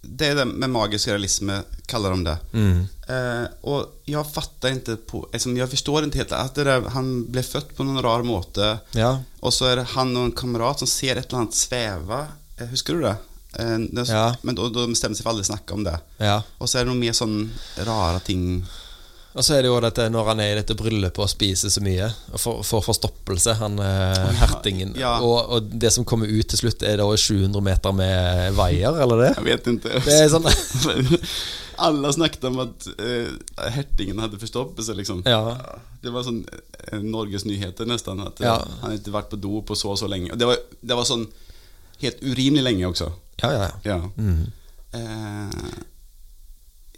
det 0.07 0.27
er 0.31 0.35
det 0.39 0.45
med 0.53 0.69
magisk 0.73 1.07
realisme, 1.09 1.63
kaller 1.89 2.15
de 2.15 2.23
det. 2.27 2.35
Mm. 2.53 2.79
Eh, 3.09 3.47
og 3.69 3.91
jeg 4.09 4.25
fatter 4.33 4.73
ikke 4.79 4.95
på 5.09 5.19
liksom, 5.33 5.55
Jeg 5.57 5.69
forstår 5.69 6.07
ikke 6.07 6.21
helt 6.23 6.31
at 6.33 6.55
det 6.57 6.65
der, 6.65 6.87
Han 6.95 7.11
ble 7.29 7.43
født 7.45 7.75
på 7.77 7.85
noen 7.85 8.01
rar 8.05 8.23
måte, 8.25 8.79
Ja. 8.97 9.19
og 9.41 9.53
så 9.53 9.67
er 9.71 9.75
det 9.81 9.87
han 9.93 10.15
og 10.17 10.25
en 10.25 10.31
kamerat 10.31 10.79
som 10.81 10.87
ser 10.89 11.17
et 11.17 11.27
eller 11.29 11.43
annet 11.45 11.53
sveve. 11.59 12.27
Eh, 12.57 12.67
husker 12.71 12.93
du 12.97 13.01
det? 13.05 13.15
Eh, 13.59 13.77
det 13.93 14.07
Ja. 14.09 14.35
Men 14.41 14.55
da, 14.55 14.69
da 14.69 14.87
bestemmer 14.87 15.15
de 15.15 15.21
seg 15.21 15.23
for 15.27 15.33
aldri 15.35 15.45
å 15.45 15.51
snakke 15.53 15.73
om 15.77 15.83
det. 15.83 15.99
ja. 16.19 16.41
Og 16.59 16.67
så 16.67 16.79
er 16.79 16.85
det 16.85 16.93
noe 16.93 16.99
mer 17.03 17.13
sånn 17.13 17.51
rare 17.85 18.19
ting 18.25 18.65
Og 19.35 19.43
så 19.43 19.57
er 19.57 19.65
det 19.65 19.67
jo 19.67 19.79
dette 19.83 20.05
når 20.13 20.29
han 20.31 20.39
er 20.39 20.53
i 20.53 20.57
dette 20.61 20.75
bryllupet 20.79 21.19
og 21.25 21.27
spiser 21.27 21.71
så 21.73 21.81
mye, 21.83 22.05
og 22.31 22.39
får, 22.39 22.61
får 22.63 22.83
forstoppelse, 22.85 23.55
han 23.59 23.75
eh, 23.83 24.29
hertingen. 24.39 24.93
Ja. 24.95 25.17
Og, 25.19 25.49
og 25.57 25.73
det 25.75 25.91
som 25.91 26.05
kommer 26.07 26.29
ut 26.31 26.47
til 26.53 26.61
slutt, 26.61 26.85
er 26.87 27.01
da 27.01 27.07
700 27.11 27.59
meter 27.65 27.95
med 27.97 28.55
vaier, 28.55 28.95
eller 29.03 29.25
det? 29.25 29.31
Jeg 29.41 29.47
vet 29.49 29.67
ikke. 29.73 29.99
Det 30.07 30.15
er 30.21 30.31
sånn 30.31 30.47
Alle 31.85 32.07
snakket 32.15 32.45
om 32.47 32.61
at 32.63 32.85
eh, 33.03 33.33
hertingen 33.75 34.21
hadde 34.23 34.39
forstoppelse, 34.39 34.95
liksom. 34.95 35.25
Ja. 35.27 35.41
Det 35.99 36.13
var 36.15 36.23
sånn 36.23 36.45
eh, 36.47 37.01
Norges 37.03 37.43
nyheter 37.43 37.89
nesten. 37.89 38.21
At 38.23 38.39
eh, 38.39 38.47
Ja. 38.47 38.53
han 38.63 38.85
hadde 38.93 39.01
ikke 39.01 39.15
vært 39.17 39.33
på 39.33 39.41
do 39.43 39.59
på 39.67 39.75
så 39.75 39.91
og 39.91 39.99
så 39.99 40.07
lenge. 40.07 40.31
Og 40.31 40.39
det 40.39 40.47
var, 40.47 40.61
det 40.79 40.95
var 40.95 41.09
sånn 41.09 41.25
helt 42.05 42.23
urimelig 42.23 42.63
lenge 42.63 42.87
også. 42.93 43.09
Ja, 43.43 43.51
ja, 43.51 43.67
ja. 43.83 43.97
Ja. 43.97 43.99
Mm. 44.15 44.47
Eh, 44.95 45.67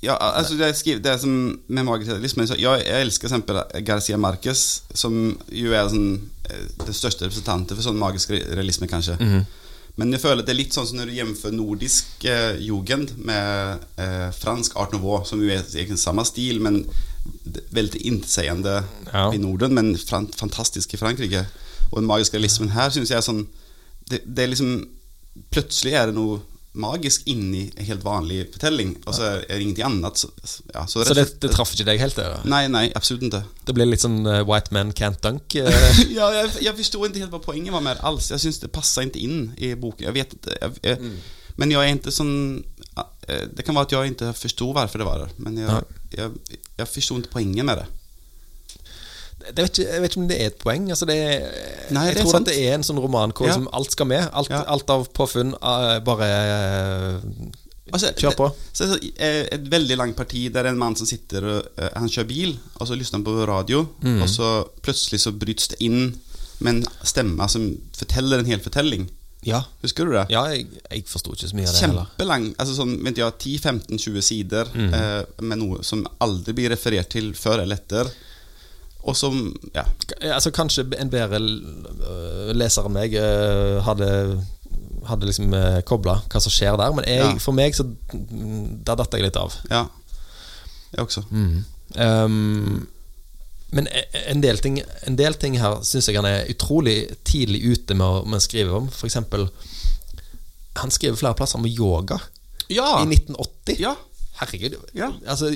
ja, 0.02 0.16
altså 0.18 0.54
det, 0.54 0.76
skriver, 0.76 0.80
skriv, 0.80 1.04
det 1.04 1.14
som 1.22 1.32
med 1.68 1.86
magisk 1.88 2.12
realisme 2.12 2.46
Jeg, 2.46 2.84
elsker 3.02 3.28
eksempel 3.30 3.62
Garcia 3.86 4.18
Marquez, 4.18 4.82
som 4.94 5.16
jo 5.52 5.74
er 5.74 5.90
sånn, 5.90 6.30
den 6.84 6.94
største 6.94 7.26
representanten 7.26 7.76
for 7.76 7.86
sånn 7.86 7.98
magisk 7.98 8.30
realisme, 8.36 8.88
kanskje. 8.88 9.18
Men 9.98 10.14
jeg 10.14 10.22
føler 10.22 10.46
det 10.46 10.54
er 10.54 10.60
litt 10.60 10.76
sånn 10.78 10.86
som 10.86 11.00
når 11.00 11.10
du 11.10 11.16
jevnfører 11.18 11.56
nordisk 11.58 12.26
eh, 12.30 12.60
jugend 12.62 13.16
med 13.18 13.86
eh, 13.98 14.28
fransk 14.38 14.76
art 14.78 14.94
nouveau, 14.94 15.24
som 15.26 15.42
jo 15.42 15.50
er 15.50 15.64
egentlig 15.74 15.98
samme 15.98 16.22
stil, 16.30 16.60
men 16.62 16.84
veldig 17.74 18.04
intetsigende 18.06 18.84
Ja. 19.10 19.32
i 19.34 19.40
Norden, 19.42 19.74
men 19.74 19.98
fantastisk 19.98 20.94
i 20.94 21.00
Frankrike. 21.02 21.48
Og 21.92 21.98
den 22.02 22.08
magiske 22.08 22.38
realismen 22.38 22.70
her 22.76 22.94
syns 22.94 23.10
jeg 23.10 23.18
er 23.18 23.26
sånn 23.26 23.48
det, 24.12 24.22
det 24.26 24.46
er 24.46 24.54
liksom 24.54 24.78
Plutselig 25.54 25.92
er 25.94 26.08
det 26.10 26.16
noe 26.18 26.40
magisk 26.80 27.28
inn 27.32 27.50
i 27.56 27.64
en 27.70 27.88
helt 27.88 28.04
vanlig 28.06 28.44
fortelling, 28.54 28.94
og 29.06 29.16
så 29.18 29.28
er 29.38 29.44
det 29.50 29.60
ingenting 29.66 29.88
annet. 29.88 30.22
Så, 30.22 30.30
ja, 30.74 30.86
så, 30.90 31.04
Så 31.08 31.16
det, 31.18 31.26
det 31.44 31.52
traff 31.54 31.74
ikke 31.76 31.88
deg 31.90 32.02
helt, 32.02 32.18
det? 32.20 32.28
da? 32.34 32.42
Nei, 32.50 32.64
nei, 32.72 32.86
absolutt 32.98 33.28
ikke. 33.28 33.44
Det 33.68 33.76
ble 33.78 33.90
litt 33.90 34.04
sånn 34.04 34.20
uh, 34.28 34.42
White 34.48 34.76
Man 34.76 34.94
Can't 34.98 35.22
Dunk? 35.26 35.58
Uh. 35.58 35.74
ja, 36.18 36.30
jeg, 36.42 36.54
jeg 36.68 36.76
forstod 36.80 37.10
ikke 37.10 37.26
helt 37.26 37.36
hva 37.36 37.44
poenget 37.44 37.76
var 37.76 37.86
med 37.86 38.00
det 38.00 38.06
alls. 38.08 38.32
Jeg 38.34 38.46
syns 38.46 38.62
det 38.64 38.72
passet 38.76 39.10
ikke 39.10 39.26
inn 39.26 39.52
i 39.58 39.74
boken. 39.80 40.08
Jeg 40.10 40.18
vet 40.18 40.38
ikke 40.38 40.58
jeg, 40.58 40.80
jeg, 40.86 41.14
Men 41.58 41.74
jeg 41.74 41.84
er 41.84 41.96
ikke 41.98 42.14
sånn 42.14 42.36
eh, 42.98 43.46
Det 43.50 43.66
kan 43.66 43.78
være 43.78 43.90
at 43.90 43.96
jeg 43.96 44.14
ikke 44.14 44.34
forsto 44.38 44.72
hvorfor 44.76 45.02
det 45.02 45.08
var 45.08 45.24
der, 45.26 45.38
men 45.42 45.58
jeg, 45.64 45.88
jeg, 46.16 46.60
jeg 46.78 46.92
forsto 46.94 47.18
ikke 47.22 47.38
poenget 47.40 47.68
med 47.68 47.82
det. 47.82 47.88
Det 49.38 49.56
vet 49.64 49.78
ikke, 49.80 49.92
jeg 49.94 50.02
vet 50.02 50.12
ikke 50.12 50.22
om 50.22 50.28
det 50.28 50.38
er 50.42 50.48
et 50.52 50.58
poeng. 50.60 50.88
Altså 50.92 51.06
det 51.08 51.18
Nei, 51.94 52.06
jeg 52.08 52.16
det 52.18 52.24
tror 52.24 52.32
sant. 52.34 52.48
at 52.48 52.54
det 52.54 52.66
er 52.68 52.74
en 52.76 52.84
sånn 52.84 53.00
roman 53.00 53.32
hvor 53.38 53.48
Ja. 53.48 53.54
som 53.54 53.68
alt 53.72 53.92
skal 53.92 54.08
med. 54.10 54.30
Alt, 54.34 54.50
Ja. 54.50 54.64
alt 54.68 54.90
av 54.90 55.08
påfunn 55.14 55.54
eh, 55.54 56.00
bare 56.00 56.28
eh, 56.28 57.22
Altså, 57.94 58.10
Kjør 58.20 58.36
på. 58.36 58.48
Det, 58.52 58.88
så, 58.90 58.98
eh, 59.16 59.46
et 59.56 59.70
veldig 59.72 59.96
langt 59.98 60.16
parti 60.18 60.50
der 60.52 60.66
en 60.68 60.78
mann 60.78 60.96
som 61.00 61.08
sitter 61.08 61.46
og 61.46 61.70
Han 61.96 62.10
kjører 62.10 62.28
bil, 62.28 62.58
og 62.82 62.88
så 62.90 62.98
lytter 63.00 63.16
han 63.16 63.24
på 63.24 63.46
radio, 63.48 63.86
Mm. 64.04 64.22
og 64.24 64.28
så 64.28 64.68
plutselig 64.82 65.22
så 65.22 65.32
brytes 65.32 65.70
det 65.70 65.78
inn 65.80 66.20
med 66.60 66.74
en 66.76 66.84
stemme 67.06 67.48
som 67.50 67.78
forteller 67.96 68.40
en 68.40 68.46
hel 68.46 68.60
fortelling. 68.60 69.08
Ja, 69.46 69.62
Husker 69.82 70.04
du 70.06 70.12
det? 70.12 70.26
ja 70.30 70.44
jeg, 70.50 70.68
jeg 70.92 71.06
forsto 71.06 71.32
ikke 71.32 71.48
så 71.48 71.56
mye 71.56 71.68
av 71.70 71.74
det. 71.74 71.82
Kjempelang. 72.18 72.56
Altså 72.60 72.76
sånn, 72.76 72.98
jeg, 73.06 73.16
10-15-20 73.16 74.22
sider 74.22 74.66
Mm. 74.74 74.94
eh, 74.94 75.24
med 75.42 75.58
noe 75.60 75.84
som 75.84 76.06
aldri 76.20 76.54
blir 76.54 76.70
referert 76.70 77.08
til 77.10 77.32
før 77.34 77.62
eller 77.62 77.76
etter. 77.78 78.12
Og 79.04 79.16
som 79.16 79.56
Ja. 79.76 79.84
Altså 80.34 80.52
Kanskje 80.52 80.84
en 81.00 81.10
bedre 81.10 81.40
øh, 81.40 82.52
leser 82.56 82.86
enn 82.88 82.94
meg 82.94 83.14
øh, 83.16 83.82
hadde 83.84 84.44
Hadde 85.08 85.26
liksom 85.30 85.54
uh, 85.54 85.78
kobla 85.88 86.18
hva 86.28 86.40
som 86.44 86.52
skjer 86.52 86.76
der. 86.78 86.92
Men 86.92 87.06
jeg, 87.08 87.20
Ja. 87.24 87.38
for 87.40 87.56
meg 87.56 87.76
så 87.78 87.86
mm, 87.86 88.84
Der 88.84 88.96
datt 89.00 89.14
jeg 89.14 89.24
litt 89.24 89.38
av. 89.40 89.54
ja. 89.72 89.86
Jeg 90.92 91.04
også. 91.04 91.22
Um, 91.96 92.88
men 93.72 93.88
e- 93.92 94.22
en 94.32 94.42
del 94.44 94.58
ting, 94.64 94.82
en 95.08 95.16
del 95.20 95.34
ting 95.36 95.58
her 95.60 95.82
syns 95.84 96.08
jeg 96.08 96.16
han 96.16 96.26
er 96.26 96.46
utrolig 96.52 97.10
tidlig 97.28 97.62
ute 97.74 97.94
med 98.00 98.06
å, 98.08 98.22
med 98.26 98.40
å 98.40 98.44
skrive 98.44 98.72
om. 98.76 98.88
For 98.92 99.08
eksempel 99.08 99.48
Han 100.78 100.92
skriver 100.92 101.18
flere 101.20 101.36
plasser 101.36 101.58
om 101.60 101.66
yoga 101.68 102.20
Ja! 102.70 103.02
i 103.04 103.08
1980. 103.08 103.80
ja. 103.80 103.96
Herregud. 104.40 104.76
Ja. 104.94 105.12
Altså 105.28 105.54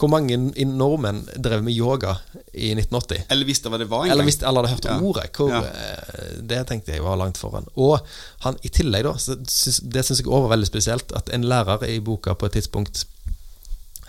Hvor 0.00 0.08
mange 0.08 0.36
nordmenn 0.64 1.18
drev 1.36 1.62
med 1.62 1.74
yoga 1.76 2.14
i 2.56 2.70
1980? 2.72 3.26
Eller 3.30 3.44
visste 3.48 3.68
hva 3.68 3.78
det 3.82 3.88
var 3.90 4.06
Eller 4.08 4.24
visste, 4.24 4.46
eller, 4.48 4.64
hadde 4.64 4.74
hørt 4.74 4.88
Ja. 4.88 4.94
ordet. 5.04 5.26
Hvor, 5.36 5.50
Ja. 5.52 5.60
eh, 5.60 6.40
Det 6.42 6.62
tenkte 6.70 6.92
jeg 6.94 7.02
var 7.04 7.16
langt 7.20 7.36
foran. 7.36 7.66
Og 7.76 8.00
han, 8.46 8.56
i 8.64 8.68
tillegg, 8.68 9.04
da 9.04 9.12
så 9.20 9.36
syns- 9.44 9.82
Det 9.84 10.04
syns 10.06 10.18
jeg 10.22 10.26
også 10.26 10.48
var 10.48 10.56
veldig 10.56 10.66
spesielt. 10.70 11.12
At 11.16 11.28
en 11.34 11.44
lærer 11.44 11.84
i 11.84 11.98
boka 12.00 12.32
på 12.34 12.46
et 12.46 12.52
tidspunkt 12.52 13.04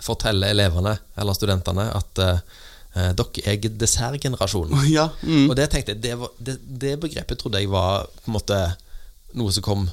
forteller 0.02 0.48
elevene, 0.50 0.96
eller 1.16 1.32
studentene, 1.36 1.84
at 1.94 2.18
eh, 2.18 2.38
dere 3.16 3.44
er 3.46 3.56
dessertgenerasjonen. 3.78 4.86
Ja. 4.90 5.08
Mm. 5.22 5.50
Og 5.50 5.56
det 5.56 5.70
tenkte 5.70 5.92
jeg 5.94 6.02
det, 6.02 6.16
var, 6.18 6.28
det, 6.42 6.58
det 6.80 6.96
begrepet 7.00 7.38
trodde 7.38 7.60
jeg 7.62 7.70
var 7.70 8.06
på 8.24 8.28
en 8.32 8.34
måte 8.38 8.58
noe 9.34 9.52
som 9.54 9.62
kom 9.62 9.86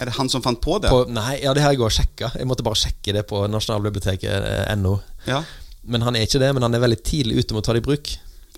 Er 0.00 0.08
det 0.08 0.14
han 0.16 0.28
som 0.32 0.40
fant 0.42 0.60
på 0.64 0.78
det? 0.80 0.88
på 0.90 1.02
Nei, 1.12 1.40
ja, 1.42 1.52
det 1.54 1.62
har 1.62 1.74
jeg 1.74 1.82
òg 1.84 1.92
sjekka. 1.92 2.30
Jeg 2.40 2.48
måtte 2.48 2.64
bare 2.64 2.78
sjekke 2.80 3.12
det 3.12 3.26
på 3.28 3.42
nasjonalbiblioteket.no. 3.52 4.94
Ja. 5.28 5.42
Men 5.82 6.02
han 6.06 6.16
er 6.16 6.24
ikke 6.26 6.40
det, 6.40 6.50
men 6.56 6.62
han 6.64 6.74
er 6.76 6.80
veldig 6.82 7.02
tidlig 7.04 7.38
ute 7.44 7.54
med 7.54 7.62
å 7.62 7.66
ta 7.68 7.72
det 7.76 7.82
i 7.84 7.86
bruk. 7.90 8.10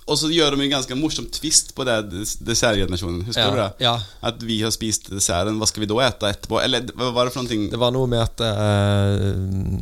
Og 0.03 0.17
så 0.19 0.27
gjør 0.31 0.55
de 0.57 0.65
en 0.65 0.71
ganske 0.73 0.95
morsom 0.99 1.29
twist 1.31 1.69
på 1.77 1.85
det 1.87 1.97
des- 2.11 2.35
dessertgenerasjonen. 2.43 3.21
Husker 3.27 3.41
Ja, 3.45 3.51
du 3.51 3.59
det? 3.61 3.67
ja. 3.85 3.93
At 4.21 4.41
vi 4.43 4.57
har 4.61 4.71
spist 4.75 5.07
desserten, 5.11 5.55
hva 5.61 5.67
skal 5.69 5.85
vi 5.85 5.87
da 5.87 5.95
ete 6.09 6.27
etterpå? 6.33 6.59
Eller 6.63 6.81
hva 6.91 7.11
var 7.15 7.25
det 7.29 7.33
for 7.35 7.39
noen 7.43 7.51
ting? 7.53 7.69
Det 7.71 7.79
var 7.79 7.91
noe 7.95 8.07
med 8.11 8.19
at 8.19 8.43
uh, 8.43 9.79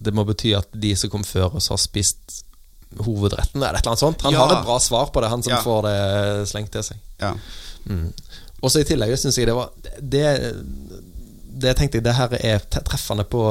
Det 0.00 0.12
må 0.16 0.24
bety 0.28 0.54
at 0.56 0.68
de 0.72 0.94
som 0.96 1.10
kom 1.12 1.24
før 1.24 1.54
oss, 1.60 1.68
har 1.72 1.76
spist 1.80 2.42
hovedretten, 3.00 3.58
eller 3.60 3.74
et 3.76 3.82
eller 3.84 3.92
annet 3.92 3.98
sånt. 4.04 4.22
Han 4.22 4.32
Ja. 4.32 4.44
har 4.46 4.56
et 4.60 4.64
bra 4.66 4.78
svar 4.80 5.10
på 5.12 5.20
det, 5.20 5.28
han 5.30 5.42
som 5.42 5.52
får 5.64 5.82
det 5.88 6.48
slengt 6.48 6.70
til 6.72 6.82
seg. 6.82 6.96
Ja. 7.20 7.34
Mm. 7.88 8.12
Og 8.64 8.72
så 8.72 8.80
i 8.80 8.86
tillegg 8.88 9.12
syns 9.20 9.36
jeg 9.38 9.46
det 9.50 9.54
var 9.58 9.70
det, 10.00 10.24
det 11.64 11.74
tenkte 11.78 12.00
jeg 12.00 12.06
det 12.06 12.16
her 12.16 12.34
er 12.40 12.64
treffende 12.72 13.26
på 13.28 13.42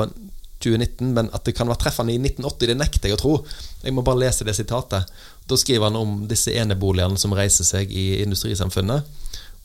2019, 0.63 1.11
men 1.13 1.29
at 1.35 1.43
det 1.45 1.53
kan 1.57 1.67
være 1.69 1.81
treffende 1.83 2.15
i 2.15 2.19
1980, 2.21 2.69
det 2.71 2.77
nekter 2.79 3.11
jeg 3.11 3.17
å 3.17 3.21
tro. 3.21 3.33
Jeg 3.83 3.93
må 3.95 4.03
bare 4.05 4.21
lese 4.23 4.45
det 4.47 4.55
sitatet. 4.57 5.09
Da 5.47 5.57
skriver 5.59 5.89
han 5.89 5.99
om 5.99 6.21
disse 6.29 6.53
eneboligene 6.55 7.19
som 7.19 7.35
reiser 7.35 7.67
seg 7.67 7.91
i 7.91 8.21
industrisamfunnet, 8.23 9.03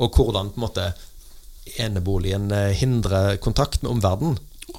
og 0.02 0.18
hvordan 0.18 0.50
på 0.52 0.58
en 0.61 0.66
måte 0.66 0.88
eneboligen 1.78 2.50
eh, 2.54 2.72
hindrer 2.78 3.37
kontakt 3.42 3.82
med 3.82 3.92
omverdenen. 3.96 4.38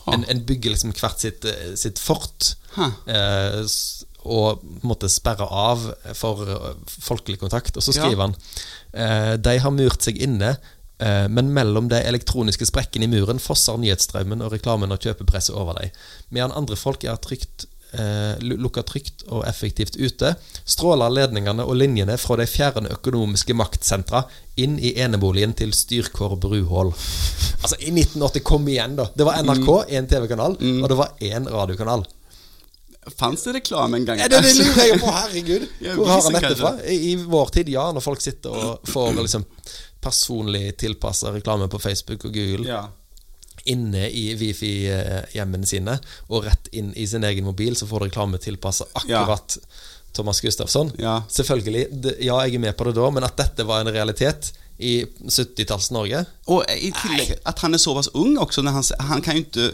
En, 0.10 0.24
en 0.30 0.44
bygger 0.46 0.74
liksom 0.76 0.94
hvert 0.98 1.22
sitt, 1.24 1.46
eh, 1.48 1.74
sitt 1.80 2.00
fort. 2.02 2.54
Eh, 2.80 3.64
og 4.20 4.60
på 4.60 4.68
en 4.84 4.90
måte 4.92 5.08
sperre 5.12 5.46
av 5.48 5.86
for 6.18 6.44
eh, 6.50 6.74
folkelig 7.00 7.40
kontakt. 7.42 7.78
Og 7.80 7.84
så 7.86 7.94
Ja. 7.96 8.02
skriver 8.04 8.26
han 8.28 8.36
eh, 8.36 8.42
De 8.92 9.56
har 9.62 9.74
murt 9.76 10.02
seg 10.02 10.18
inne, 10.18 10.56
eh, 11.00 11.26
men 11.30 11.54
mellom 11.54 11.90
de 11.92 12.02
elektroniske 12.02 12.66
sprekkene 12.70 13.06
i 13.06 13.12
muren 13.12 13.42
fosser 13.42 13.78
nyhetsstrømmen 13.78 14.42
og 14.46 14.54
reklamen 14.56 14.94
og 14.96 15.04
kjøpepresset 15.04 15.56
over 15.56 15.78
dem. 15.82 15.94
Medan 16.34 16.56
andre 16.58 16.80
folk 16.80 17.06
er 17.06 17.20
trygt 17.22 17.68
eh, 17.94 18.36
lukka 18.42 18.84
trygt 18.84 19.26
og 19.30 19.46
effektivt 19.50 19.98
ute, 19.98 20.34
stråler 20.66 21.14
ledningene 21.14 21.66
og 21.66 21.80
linjene 21.80 22.18
fra 22.22 22.38
de 22.40 22.48
fjerne 22.50 22.92
økonomiske 22.94 23.56
maktsentra 23.58 24.26
inn 24.60 24.78
i 24.80 24.96
eneboligen 25.02 25.56
til 25.58 25.74
Styrkår 25.74 26.38
Bruhål. 26.42 26.94
Altså, 27.60 27.76
i 27.80 27.92
1980, 27.92 28.46
kom 28.46 28.68
igjen, 28.70 28.96
da! 29.00 29.10
Det 29.16 29.28
var 29.28 29.42
NRK, 29.44 29.70
én 29.96 30.08
TV-kanal, 30.10 30.58
og 30.60 30.88
det 30.92 31.00
var 31.00 31.16
én 31.20 31.50
radiokanal. 31.50 32.06
Fanns 33.18 33.44
det 33.44 33.54
reklame 33.54 33.98
en 33.98 34.06
gang? 34.06 34.20
Ja, 34.20 34.28
det, 34.28 34.42
det 34.44 34.56
lurer 34.58 34.86
jeg 34.86 35.00
på, 35.02 35.12
herregud. 35.12 35.68
Hvor 35.98 36.10
har 36.12 36.24
han 36.26 36.36
dette 36.36 36.56
fra? 36.60 36.74
I, 36.84 37.16
vår 37.16 37.54
tid, 37.56 37.70
ja, 37.74 37.88
når 37.96 38.04
folk 38.06 38.22
sitter 38.22 38.56
og 38.56 38.90
får 38.92 39.14
liksom 39.22 39.46
personlig 40.04 40.78
tilpassa 40.80 41.32
reklame 41.36 41.68
på 41.72 41.80
Facebook 41.80 42.26
og 42.26 42.34
Google 42.36 42.68
Ja. 42.68 42.86
inne 43.66 44.06
i 44.10 44.36
Wifi-hjemmene 44.40 45.68
sine, 45.68 45.98
og 46.30 46.46
rett 46.48 46.70
inn 46.72 46.94
i 46.96 47.08
sin 47.08 47.24
egen 47.28 47.44
mobil, 47.48 47.76
så 47.76 47.88
får 47.88 48.00
du 48.00 48.10
reklame 48.10 48.40
tilpassa 48.40 48.88
akkurat 48.94 49.58
Thomas 50.16 50.42
Gustafsson. 50.42 50.92
Ja. 50.98 51.22
Selvfølgelig. 51.30 51.88
Ja, 52.20 52.40
jeg 52.46 52.56
er 52.56 52.64
med 52.64 52.78
på 52.78 52.88
det 52.88 52.96
da, 52.98 53.10
men 53.14 53.28
at 53.28 53.38
dette 53.38 53.66
var 53.68 53.84
en 53.84 53.94
realitet 53.94 54.54
i 54.80 55.04
70-talls-Norge 55.28 56.22
Og 56.48 56.64
i 56.72 56.92
tillegg 56.96 57.34
at 57.44 57.60
han 57.60 57.76
er 57.76 57.82
såpass 57.84 58.08
ung 58.16 58.38
også. 58.40 58.62
När 58.62 58.72
han, 58.72 58.84
han, 59.00 59.22
kan 59.22 59.36
jo 59.36 59.44
ikke, 59.44 59.72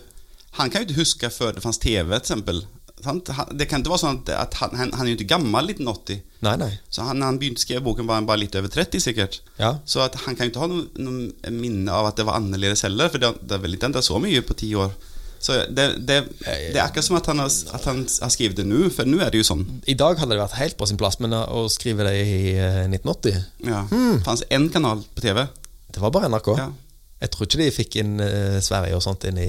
han 0.57 0.69
kan 0.69 0.81
jo 0.81 0.87
ikke 0.89 0.99
huske 0.99 1.29
før 1.29 1.53
det 1.53 1.61
fanns 1.61 1.77
TV, 1.77 2.09
eksempel. 2.17 2.65
Sant? 3.03 3.29
Det 3.51 3.67
kan 3.69 3.83
ikke 3.83 3.91
være 3.91 4.01
sånn 4.01 4.21
at, 4.21 4.29
at 4.39 4.55
han, 4.61 4.75
han, 4.79 5.01
er 5.03 5.11
jo 5.11 5.17
ikke 5.17 5.33
gammel 5.35 5.67
1980. 5.73 6.21
Nei, 6.45 6.53
nei. 6.61 6.69
Så 6.93 7.03
han, 7.07 7.23
han 7.25 7.39
begynte 7.41 7.59
å 7.61 7.65
skrive 7.65 7.83
boken, 7.85 8.07
var 8.07 8.21
han 8.21 8.29
bare 8.29 8.41
litt 8.45 8.55
over 8.57 8.71
30, 8.71 9.03
sikkert. 9.03 9.41
Ja. 9.59 9.75
Så 9.89 10.01
at 10.05 10.15
han 10.23 10.37
kan 10.37 10.47
jo 10.47 10.53
ikke 10.53 10.63
ha 10.63 10.69
noe, 10.71 10.87
noe 11.01 11.51
minne 11.53 11.91
av 11.91 12.09
at 12.09 12.21
det 12.21 12.27
var 12.27 12.39
annerledes 12.39 12.85
heller, 12.87 13.11
for 13.11 13.21
det, 13.21 13.33
det 13.43 13.57
er 13.57 13.65
vel 13.65 13.75
ikke 13.77 13.91
endret 13.91 14.07
så 14.07 14.21
mye 14.21 14.45
på 14.45 14.57
ti 14.57 14.71
år. 14.79 14.95
Så 15.45 15.59
det, 15.69 15.83
det, 16.07 16.15
det 16.41 16.79
er 16.79 16.85
akkurat 16.87 17.05
som 17.05 17.19
at 17.19 17.27
han 17.29 17.43
har, 17.43 17.51
at 17.77 17.83
han 17.85 17.99
har 18.07 18.31
skrevet 18.33 18.57
det 18.57 18.65
nå, 18.65 18.87
for 18.95 19.05
nå 19.09 19.19
er 19.21 19.33
det 19.33 19.43
jo 19.43 19.49
sånn. 19.51 19.65
I 19.91 19.97
dag 19.99 20.17
hadde 20.17 20.33
det 20.33 20.41
vært 20.41 20.57
helt 20.57 20.79
på 20.79 20.87
sin 20.89 20.97
plass, 20.97 21.19
men 21.21 21.35
å 21.35 21.67
skrive 21.69 22.07
det 22.07 22.15
i 22.23 22.39
eh, 22.55 22.81
1980 22.87 23.43
Ja. 23.67 23.83
Det 23.91 24.23
fanns 24.25 24.41
en 24.49 24.71
kanal 24.73 25.03
på 25.13 25.21
TV. 25.21 25.43
Det 25.93 26.01
var 26.01 26.15
bare 26.15 26.31
NRK. 26.31 26.49
Ja. 26.57 26.71
Jeg 27.21 27.31
tror 27.31 27.47
ikke 27.47 27.59
de 27.61 27.69
fikk 27.71 27.95
inn 28.01 28.19
eh, 28.19 28.57
Sverige 28.61 28.97
og 28.97 29.01
sånt 29.05 29.23
inn 29.29 29.37
i 29.39 29.47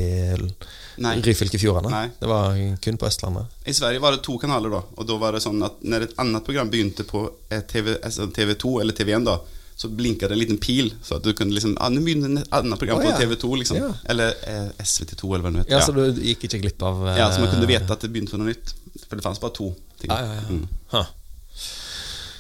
Nei. 1.03 1.17
Ryfylke-fjordene. 1.21 1.91
Nei. 1.93 2.07
Det 2.21 2.29
var 2.31 2.55
kun 2.85 2.97
på 3.01 3.09
Østlandet. 3.09 3.51
I 3.69 3.75
Sverige 3.77 4.01
var 4.01 4.15
det 4.15 4.23
to 4.25 4.37
kanaler 4.41 4.71
da, 4.73 4.81
og 4.97 5.09
da 5.11 5.17
var 5.21 5.35
det 5.37 5.43
sånn 5.45 5.59
at 5.67 5.83
når 5.85 6.07
et 6.07 6.15
annet 6.23 6.47
program 6.47 6.71
begynte 6.73 7.05
på 7.09 7.25
eh, 7.51 7.61
TV, 7.69 7.97
altså 8.07 8.29
TV2 8.33 8.77
eller 8.85 8.97
TV1 8.97 9.27
da, 9.27 9.35
så 9.77 9.91
blinket 9.93 10.31
det 10.31 10.37
en 10.39 10.41
liten 10.41 10.61
pil, 10.63 10.89
så 11.05 11.19
at 11.19 11.27
du 11.27 11.35
kunne 11.37 11.53
liksom, 11.53 11.75
ah, 11.85 11.91
nå 11.93 12.01
begynner 12.07 12.39
et 12.41 12.55
annet 12.57 12.81
program 12.81 13.03
på 13.03 13.11
ja. 13.11 13.19
TV2 13.21 13.51
liksom, 13.61 13.77
Ja. 13.83 13.91
eller 14.15 14.33
eh, 14.49 14.71
SVT2 14.87 15.27
eller 15.35 15.45
hva 15.45 15.53
det 15.53 15.65
heter. 15.67 15.75
Ja, 15.75 15.83
Så 15.85 15.93
du 15.93 16.23
gikk 16.31 16.47
ikke 16.49 16.63
glipp 16.63 16.87
av 16.87 17.03
eh, 17.11 17.19
Ja, 17.21 17.27
så 17.35 17.43
man 17.43 17.51
kunne 17.53 17.69
vite 17.69 17.93
at 17.93 18.07
det 18.07 18.09
begynte 18.15 18.33
på 18.33 18.41
noe 18.41 18.55
nytt, 18.55 18.73
for 19.05 19.19
det 19.21 19.27
fanns 19.27 19.43
bare 19.43 19.53
to 19.59 19.69
ting. 20.01 20.15
Ah, 20.15 20.23
ja, 20.25 20.39
ja. 20.39 20.47
Mm. 20.49 20.65
Huh. 20.95 21.13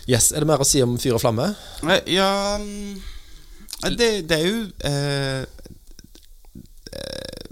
Yes, 0.06 0.30
Er 0.32 0.40
det 0.46 0.48
mer 0.48 0.62
å 0.62 0.68
si 0.70 0.80
om 0.86 0.96
Fyr 1.02 1.18
og 1.18 1.20
flamme? 1.26 1.50
Nei, 1.84 1.98
Ja, 2.14 2.30
det, 3.84 4.10
det 4.28 4.36
er 4.36 4.46
jo 4.46 4.60
eh, 4.88 5.42
eh, 6.96 7.48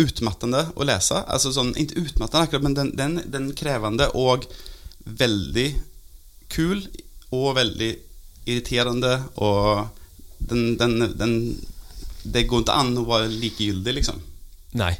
utmattende 0.00 0.64
å 0.76 0.86
lese. 0.86 1.18
Altså 1.26 1.52
sånn, 1.54 1.72
ikke 1.78 2.04
utmattende 2.04 2.46
akkurat, 2.46 2.66
men 2.66 2.76
den, 2.78 2.92
den, 2.98 3.18
den 3.32 3.50
krevende 3.58 4.10
og 4.18 4.46
veldig 5.04 5.68
kul 6.52 6.84
og 7.34 7.54
veldig 7.58 7.90
irriterende 8.50 9.16
og 9.42 9.88
den, 10.50 10.74
den, 10.80 11.12
den 11.18 11.34
Det 12.22 12.46
går 12.48 12.62
ikke 12.64 12.74
an 12.76 12.96
å 13.00 13.04
være 13.08 13.28
likegyldig, 13.32 13.94
liksom. 13.96 14.18
Nei. 14.76 14.92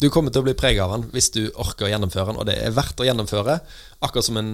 Du 0.00 0.06
kommer 0.08 0.32
til 0.32 0.40
å 0.40 0.46
bli 0.46 0.54
prega 0.56 0.86
av 0.86 0.94
den 0.94 1.02
hvis 1.12 1.28
du 1.34 1.42
orker 1.60 1.84
å 1.86 1.90
gjennomføre 1.92 2.30
den, 2.30 2.38
og 2.40 2.46
det 2.48 2.54
er 2.64 2.72
verdt 2.72 3.00
å 3.02 3.04
gjennomføre. 3.04 3.58
Akkurat 4.00 4.24
som 4.24 4.38
en, 4.40 4.52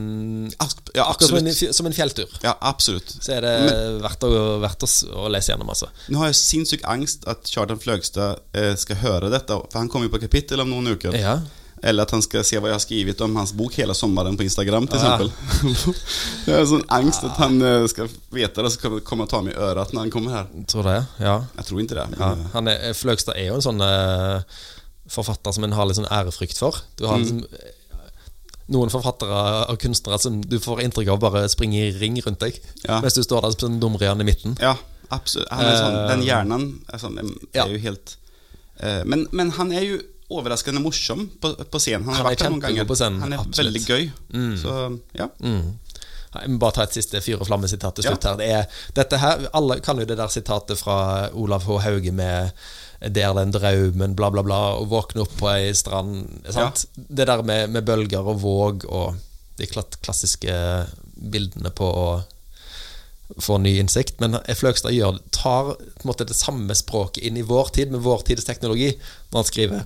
Ja, 0.96 1.04
akkurat 1.06 1.28
som 1.30 1.38
en, 1.38 1.52
som 1.78 1.86
en 1.86 1.94
fjelltur. 1.94 2.32
Ja, 2.42 2.56
absolutt. 2.66 3.12
Så 3.22 3.36
er 3.36 3.46
det 3.46 3.52
verdt, 4.02 4.26
å, 4.26 4.40
verdt 4.64 4.82
å, 4.82 4.88
å 5.22 5.28
lese 5.30 5.52
gjennom, 5.54 5.70
altså. 5.70 5.86
Nå 6.10 6.18
har 6.24 6.32
jeg 6.32 6.40
sinnssyk 6.40 6.82
angst 6.90 7.28
at 7.30 7.46
Kjartan 7.46 7.78
Fløgstad 7.82 8.42
eh, 8.58 8.72
skal 8.80 8.98
høre 9.04 9.30
dette, 9.30 9.54
for 9.70 9.78
han 9.78 9.88
kommer 9.92 10.10
jo 10.10 10.16
på 10.16 10.24
kapittel 10.26 10.64
om 10.66 10.74
noen 10.74 10.96
uker. 10.96 11.14
Ja. 11.14 11.38
Eller 11.86 12.06
at 12.06 12.12
han 12.16 12.22
skal 12.24 12.40
se 12.48 12.56
hva 12.58 12.70
jeg 12.70 12.74
har 12.78 12.82
skrevet 12.82 13.20
om 13.22 13.34
hans 13.36 13.50
bok 13.54 13.74
hele 13.78 13.94
sommeren 13.94 14.34
på 14.40 14.46
Instagram, 14.48 14.86
til 14.90 14.98
Ah. 15.04 15.20
jeg 15.22 16.54
har 16.56 16.64
sånn 16.66 16.86
angst 16.96 17.26
at 17.28 17.36
han 17.38 17.60
eh, 17.62 17.84
skal 17.92 18.08
vite 18.34 18.64
det, 18.64 18.72
så 18.74 18.80
kommer 18.82 19.02
kommer 19.06 19.28
ta 19.30 19.42
meg 19.44 19.54
i 19.54 19.60
øret 19.60 19.92
når 19.94 20.06
han 20.08 20.12
kommer 20.14 20.34
her. 20.40 20.48
Tror 20.72 20.88
det, 20.88 20.96
ja. 21.22 21.36
Jeg 21.60 21.68
tror 21.68 21.82
ikke 21.84 21.98
det. 22.00 22.06
ja. 22.18 22.30
Eh, 22.32 22.46
Han 22.56 22.72
er, 22.72 22.88
Fløgstad 22.96 23.36
er 23.38 23.50
jo 23.52 23.58
en 23.60 23.66
sånn 23.68 23.84
eh, 23.84 24.56
forfatter 25.12 25.54
som 25.54 25.66
en 25.66 25.74
har 25.76 25.86
litt 25.88 25.98
sånn 25.98 26.10
ærefrykt 26.12 26.58
for. 26.58 26.78
Du 26.98 27.06
har 27.06 27.20
liksom 27.20 27.44
eh, 27.46 27.72
noen 28.74 28.90
forfattere 28.90 29.40
og 29.70 29.78
kunstnere 29.82 30.18
som 30.22 30.40
du 30.42 30.58
får 30.62 30.82
inntrykk 30.86 31.12
av 31.14 31.22
bare 31.22 31.44
springer 31.52 31.86
i 31.86 31.94
ring 32.00 32.18
rundt 32.24 32.42
deg. 32.42 32.58
Ja. 32.82 33.00
Mens 33.04 33.14
du 33.14 33.22
står 33.22 33.46
der 33.46 33.54
som 33.54 33.66
sånn 33.68 33.80
dumrian 33.82 34.22
i 34.22 34.26
midten. 34.26 34.58
ja, 34.62 34.74
absolutt. 35.14 35.50
Han 35.54 35.64
sånn, 35.78 35.96
Eh, 36.02 36.10
den 36.10 36.26
hjernen 36.26 36.68
er, 36.90 36.98
sånn, 36.98 37.18
er 37.22 37.60
ja. 37.60 37.66
jo 37.70 37.78
helt 37.78 38.16
uh, 38.82 39.02
men, 39.06 39.28
men 39.30 39.54
han 39.54 39.70
er 39.72 39.86
jo 39.86 40.02
overraskende 40.34 40.82
morsom 40.82 41.28
på, 41.40 41.52
på 41.70 41.78
scenen. 41.78 42.08
Han 42.10 42.16
Han 42.18 42.80
er 42.82 42.94
scenen, 42.98 43.20
Han 43.22 43.32
er 43.32 43.42
absolutt. 43.44 43.58
veldig 43.70 43.82
gøy. 43.86 44.08
Mm. 44.34 44.56
Så 44.58 44.72
ja. 45.14 45.28
Mm. 45.38 45.76
Jeg 46.36 46.50
må 46.52 46.58
bare 46.60 46.76
ta 46.76 46.84
et 46.84 46.96
siste 46.96 47.20
fyr 47.24 47.38
og 47.40 47.46
flamme-sitat 47.48 47.96
til 47.96 48.08
slutt. 48.08 48.26
Ja. 48.26 48.34
her 48.34 48.40
Det 48.40 48.48
er, 48.50 48.80
dette 48.98 49.20
her, 49.22 49.46
Alle 49.56 49.78
kan 49.80 50.02
jo 50.02 50.04
det 50.08 50.18
der 50.18 50.32
sitatet 50.32 50.82
fra 50.82 51.30
Olav 51.32 51.64
H. 51.64 51.78
Hauge 51.86 52.12
med 52.12 52.50
'Det 53.00 53.22
er 53.22 53.34
den 53.34 53.52
draumen', 53.52 54.14
bla, 54.16 54.30
bla, 54.30 54.42
bla, 54.42 54.60
og 54.80 54.88
våkne 54.88 55.22
opp 55.22 55.36
på 55.36 55.50
ei 55.52 55.74
strand. 55.74 56.26
Sant? 56.50 56.86
Det 56.96 57.26
der 57.26 57.42
med, 57.42 57.70
med 57.70 57.84
bølger 57.84 58.24
og 58.24 58.40
våg 58.40 58.86
og 58.88 59.16
de 59.56 59.66
klassiske 59.66 60.54
bildene 61.16 61.70
på 61.70 61.84
å 61.84 62.08
få 63.42 63.58
ny 63.58 63.78
innsikt. 63.80 64.20
Men 64.20 64.38
Fløgstad 64.54 64.94
gjør, 64.94 65.18
tar 65.30 65.74
måte 66.04 66.28
det 66.28 66.36
samme 66.36 66.74
språket 66.74 67.24
inn 67.24 67.36
i 67.36 67.46
vår 67.46 67.72
tid, 67.76 67.90
med 67.90 68.04
vår 68.04 68.24
tids 68.28 68.44
teknologi, 68.44 68.94
når 69.30 69.42
han 69.42 69.50
skriver 69.50 69.84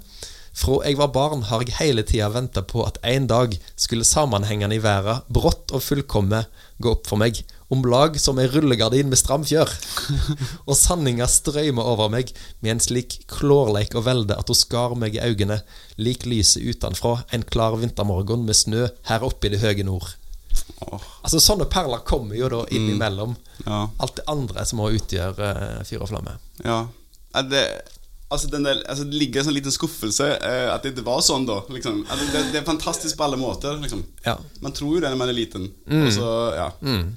fra 0.60 0.80
jeg 0.84 0.98
var 0.98 1.12
barn 1.14 1.44
har 1.48 1.62
jeg 1.62 1.76
hele 1.78 2.02
tida 2.06 2.28
venta 2.34 2.62
på 2.66 2.82
at 2.84 2.98
en 3.06 3.28
dag 3.30 3.54
skulle 3.78 4.06
sammenhengene 4.06 4.76
i 4.76 4.82
verden 4.82 5.22
brått 5.30 5.70
og 5.70 5.84
fullkomme 5.84 6.42
gå 6.82 6.94
opp 6.96 7.06
for 7.06 7.20
meg, 7.22 7.38
om 7.70 7.84
lag 7.86 8.16
som 8.20 8.38
ei 8.42 8.48
rullegardin 8.50 9.10
med 9.10 9.18
stram 9.20 9.44
fjør. 9.46 9.70
og 10.68 10.74
sanninga 10.74 11.28
strøymer 11.30 11.86
over 11.86 12.10
meg 12.12 12.32
med 12.60 12.74
en 12.74 12.82
slik 12.82 13.20
klårleik 13.30 13.94
og 13.98 14.08
velde 14.08 14.38
at 14.38 14.50
hun 14.50 14.58
skar 14.58 14.96
meg 14.98 15.14
i 15.14 15.22
øynene, 15.22 15.60
lik 16.00 16.26
lyset 16.26 16.66
utenfra 16.66 17.20
en 17.36 17.46
klar 17.46 17.78
vintermorgen 17.78 18.42
med 18.48 18.58
snø 18.58 18.88
her 19.10 19.26
oppe 19.26 19.46
i 19.46 19.54
det 19.54 19.62
høye 19.62 19.86
nord. 19.86 20.08
Oh. 20.82 20.98
Altså 21.22 21.38
Sånne 21.38 21.68
perler 21.70 22.02
kommer 22.08 22.34
jo 22.34 22.48
da 22.50 22.64
innimellom 22.74 23.36
ja. 23.62 23.84
alt 24.02 24.16
det 24.18 24.26
andre 24.32 24.64
som 24.66 24.80
må 24.80 24.90
utgjøre 24.96 25.54
uh, 25.54 25.80
fyr 25.86 26.02
og 26.02 26.10
flamme. 26.10 26.34
Ja. 26.64 26.82
Det, 27.46 27.62
altså 28.34 28.50
den 28.50 28.66
der, 28.66 28.82
altså 28.90 29.06
det 29.06 29.20
ligger 29.20 29.44
en 29.44 29.46
sånn 29.46 29.54
liten 29.60 29.74
skuffelse 29.74 30.26
eh, 30.42 30.66
at 30.72 30.82
det 30.82 30.96
ikke 30.96 31.06
var 31.06 31.22
sånn, 31.22 31.46
da. 31.46 31.60
Liksom. 31.70 32.02
Altså 32.08 32.26
det, 32.32 32.44
det 32.50 32.62
er 32.64 32.66
fantastisk 32.66 33.14
på 33.20 33.28
alle 33.28 33.38
måter. 33.38 33.78
Liksom. 33.78 34.02
Ja. 34.26 34.40
Man 34.64 34.74
tror 34.74 34.96
jo 34.96 35.04
det 35.04 35.12
når 35.12 35.20
man 35.22 35.30
er 35.30 35.38
liten. 35.38 35.70
Og 35.86 36.10
så, 36.18 36.30
ja. 36.58 36.70
Mm. 36.82 37.12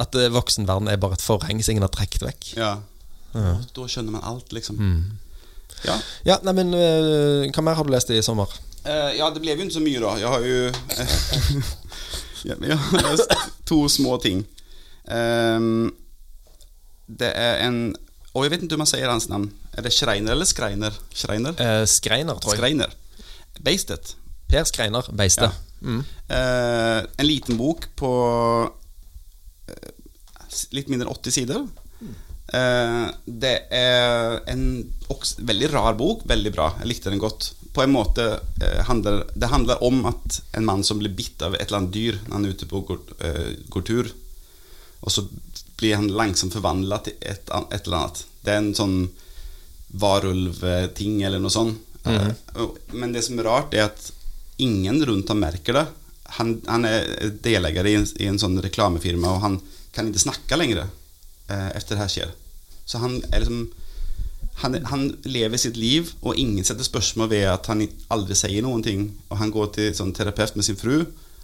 At 0.00 0.16
uh, 0.18 0.26
voksenverden 0.34 0.90
er 0.90 0.98
bare 1.00 1.18
et 1.18 1.24
forheng 1.24 1.60
som 1.62 1.74
ingen 1.74 1.86
har 1.86 1.94
trukket 1.94 2.26
vekk. 2.26 2.56
ja. 2.58 2.74
Ja. 3.34 3.56
Da 3.74 3.84
skjønner 3.90 4.14
man 4.14 4.22
alt, 4.22 4.52
liksom. 4.54 4.76
Ja. 5.82 5.96
Ja, 6.22 6.36
nei, 6.46 6.52
men 6.54 6.68
eh, 6.78 7.48
Hva 7.50 7.64
mer 7.66 7.74
har 7.74 7.82
du 7.82 7.90
lest 7.90 8.12
i 8.14 8.20
sommer? 8.22 8.52
Uh, 8.84 9.10
ja, 9.16 9.26
det 9.34 9.42
ble 9.42 9.56
jo 9.56 9.64
ikke 9.64 9.74
så 9.74 9.82
mye, 9.82 9.98
da. 9.98 10.12
Jeg 10.20 10.30
har 10.30 10.44
jo 10.46 10.60
ja, 12.48 12.54
Jeg 12.54 12.78
har 12.78 13.08
lest 13.08 13.34
to 13.66 13.80
små 13.90 14.20
ting. 14.22 14.44
Um, 15.10 15.90
det 17.10 17.32
er 17.34 17.58
en 17.66 17.80
Og 18.32 18.46
jeg 18.46 18.54
vet 18.54 18.62
ikke 18.64 18.78
om 18.78 18.84
man 18.84 18.92
sier 18.92 19.10
hans 19.10 19.26
navn. 19.32 19.48
Er 19.74 19.82
det 19.82 19.92
Schreiner 19.96 20.36
eller 20.36 20.46
Skreiner? 20.48 20.94
Schreiner? 21.10 21.58
Uh, 21.58 21.82
Skreiner, 21.90 22.38
tror 22.38 22.54
jeg. 22.54 22.62
Skreiner. 22.62 22.94
Beistet. 23.66 24.14
Per 24.48 24.64
Skreiner, 24.70 25.10
Beistet. 25.16 25.50
Ja. 25.50 25.74
Mm. 25.84 26.04
Eh, 26.28 27.04
en 27.16 27.26
liten 27.26 27.56
bok 27.56 27.86
på 27.96 28.10
eh, 28.64 28.70
litt 30.74 30.88
mindre 30.88 31.08
enn 31.08 31.14
80 31.16 31.34
sider. 31.34 31.64
Eh, 32.54 33.06
det 33.26 33.54
er 33.74 34.40
en 34.52 34.64
veldig 35.50 35.70
rar 35.72 35.94
bok. 35.98 36.24
Veldig 36.28 36.52
bra. 36.54 36.68
Jeg 36.80 36.90
likte 36.92 37.10
den 37.10 37.22
godt. 37.22 37.52
På 37.74 37.82
en 37.82 37.90
måte 37.94 38.26
eh, 38.62 38.82
handler 38.86 39.24
Det 39.34 39.48
handler 39.50 39.80
om 39.82 40.04
at 40.06 40.40
en 40.54 40.64
mann 40.68 40.84
som 40.86 41.00
blir 41.00 41.10
bitt 41.16 41.42
av 41.42 41.56
et 41.56 41.64
eller 41.66 41.80
annet 41.82 41.94
dyr 41.96 42.20
når 42.28 42.36
han 42.36 42.44
er 42.46 42.54
ute 42.54 42.68
på 42.70 42.82
går, 42.86 43.00
eh, 43.26 43.48
går 43.72 43.82
tur, 43.88 44.12
og 45.02 45.10
så 45.10 45.24
blir 45.80 45.96
han 45.98 46.06
langsomt 46.14 46.54
forvandla 46.54 47.00
til 47.04 47.16
et, 47.20 47.50
et 47.50 47.80
eller 47.88 47.98
annet. 47.98 48.22
Det 48.44 48.52
er 48.54 48.60
en 48.62 48.74
sånn 48.78 48.96
varulvting 50.04 51.22
eller 51.26 51.42
noe 51.42 51.50
sånt. 51.52 51.80
Eh, 52.04 52.30
og- 52.60 52.78
men 52.92 53.12
det 53.12 53.24
som 53.24 53.38
er 53.38 53.44
rart, 53.48 53.74
er 53.74 53.84
at 53.90 54.12
ingen 54.58 55.02
rundt 55.04 55.28
ham 55.28 55.40
merker 55.40 55.72
det. 55.72 55.86
Han, 56.38 56.56
han 56.66 56.86
er 56.88 57.30
delägare 57.44 57.90
i 57.90 57.96
en, 57.98 58.06
i 58.18 58.28
en 58.30 58.40
sånn 58.40 58.58
reklamefirma, 58.64 59.36
og 59.36 59.42
han 59.44 59.58
kan 59.94 60.08
ikke 60.08 60.24
snakke 60.24 60.58
längre 60.58 60.88
eh, 61.48 61.70
efter 61.76 61.94
det 61.94 62.02
her 62.02 62.12
skjer. 62.12 62.32
Så 62.84 63.00
han 63.02 63.20
er 63.30 63.44
liksom 63.44 63.66
han, 64.62 64.76
han 64.86 65.08
lever 65.26 65.58
sitt 65.58 65.76
liv, 65.76 66.12
og 66.22 66.38
ingen 66.38 66.64
setter 66.66 66.86
spørsmål 66.86 67.30
ved 67.32 67.48
at 67.50 67.68
han 67.72 67.82
aldri 68.14 68.36
sier 68.38 68.62
noen 68.62 68.84
ting. 68.86 69.08
Og 69.32 69.40
han 69.40 69.52
går 69.54 69.72
til 69.74 69.94
sånn 69.98 70.14
terapeut 70.14 70.54
med 70.54 70.66
sin 70.66 70.78
fru. 70.78 71.00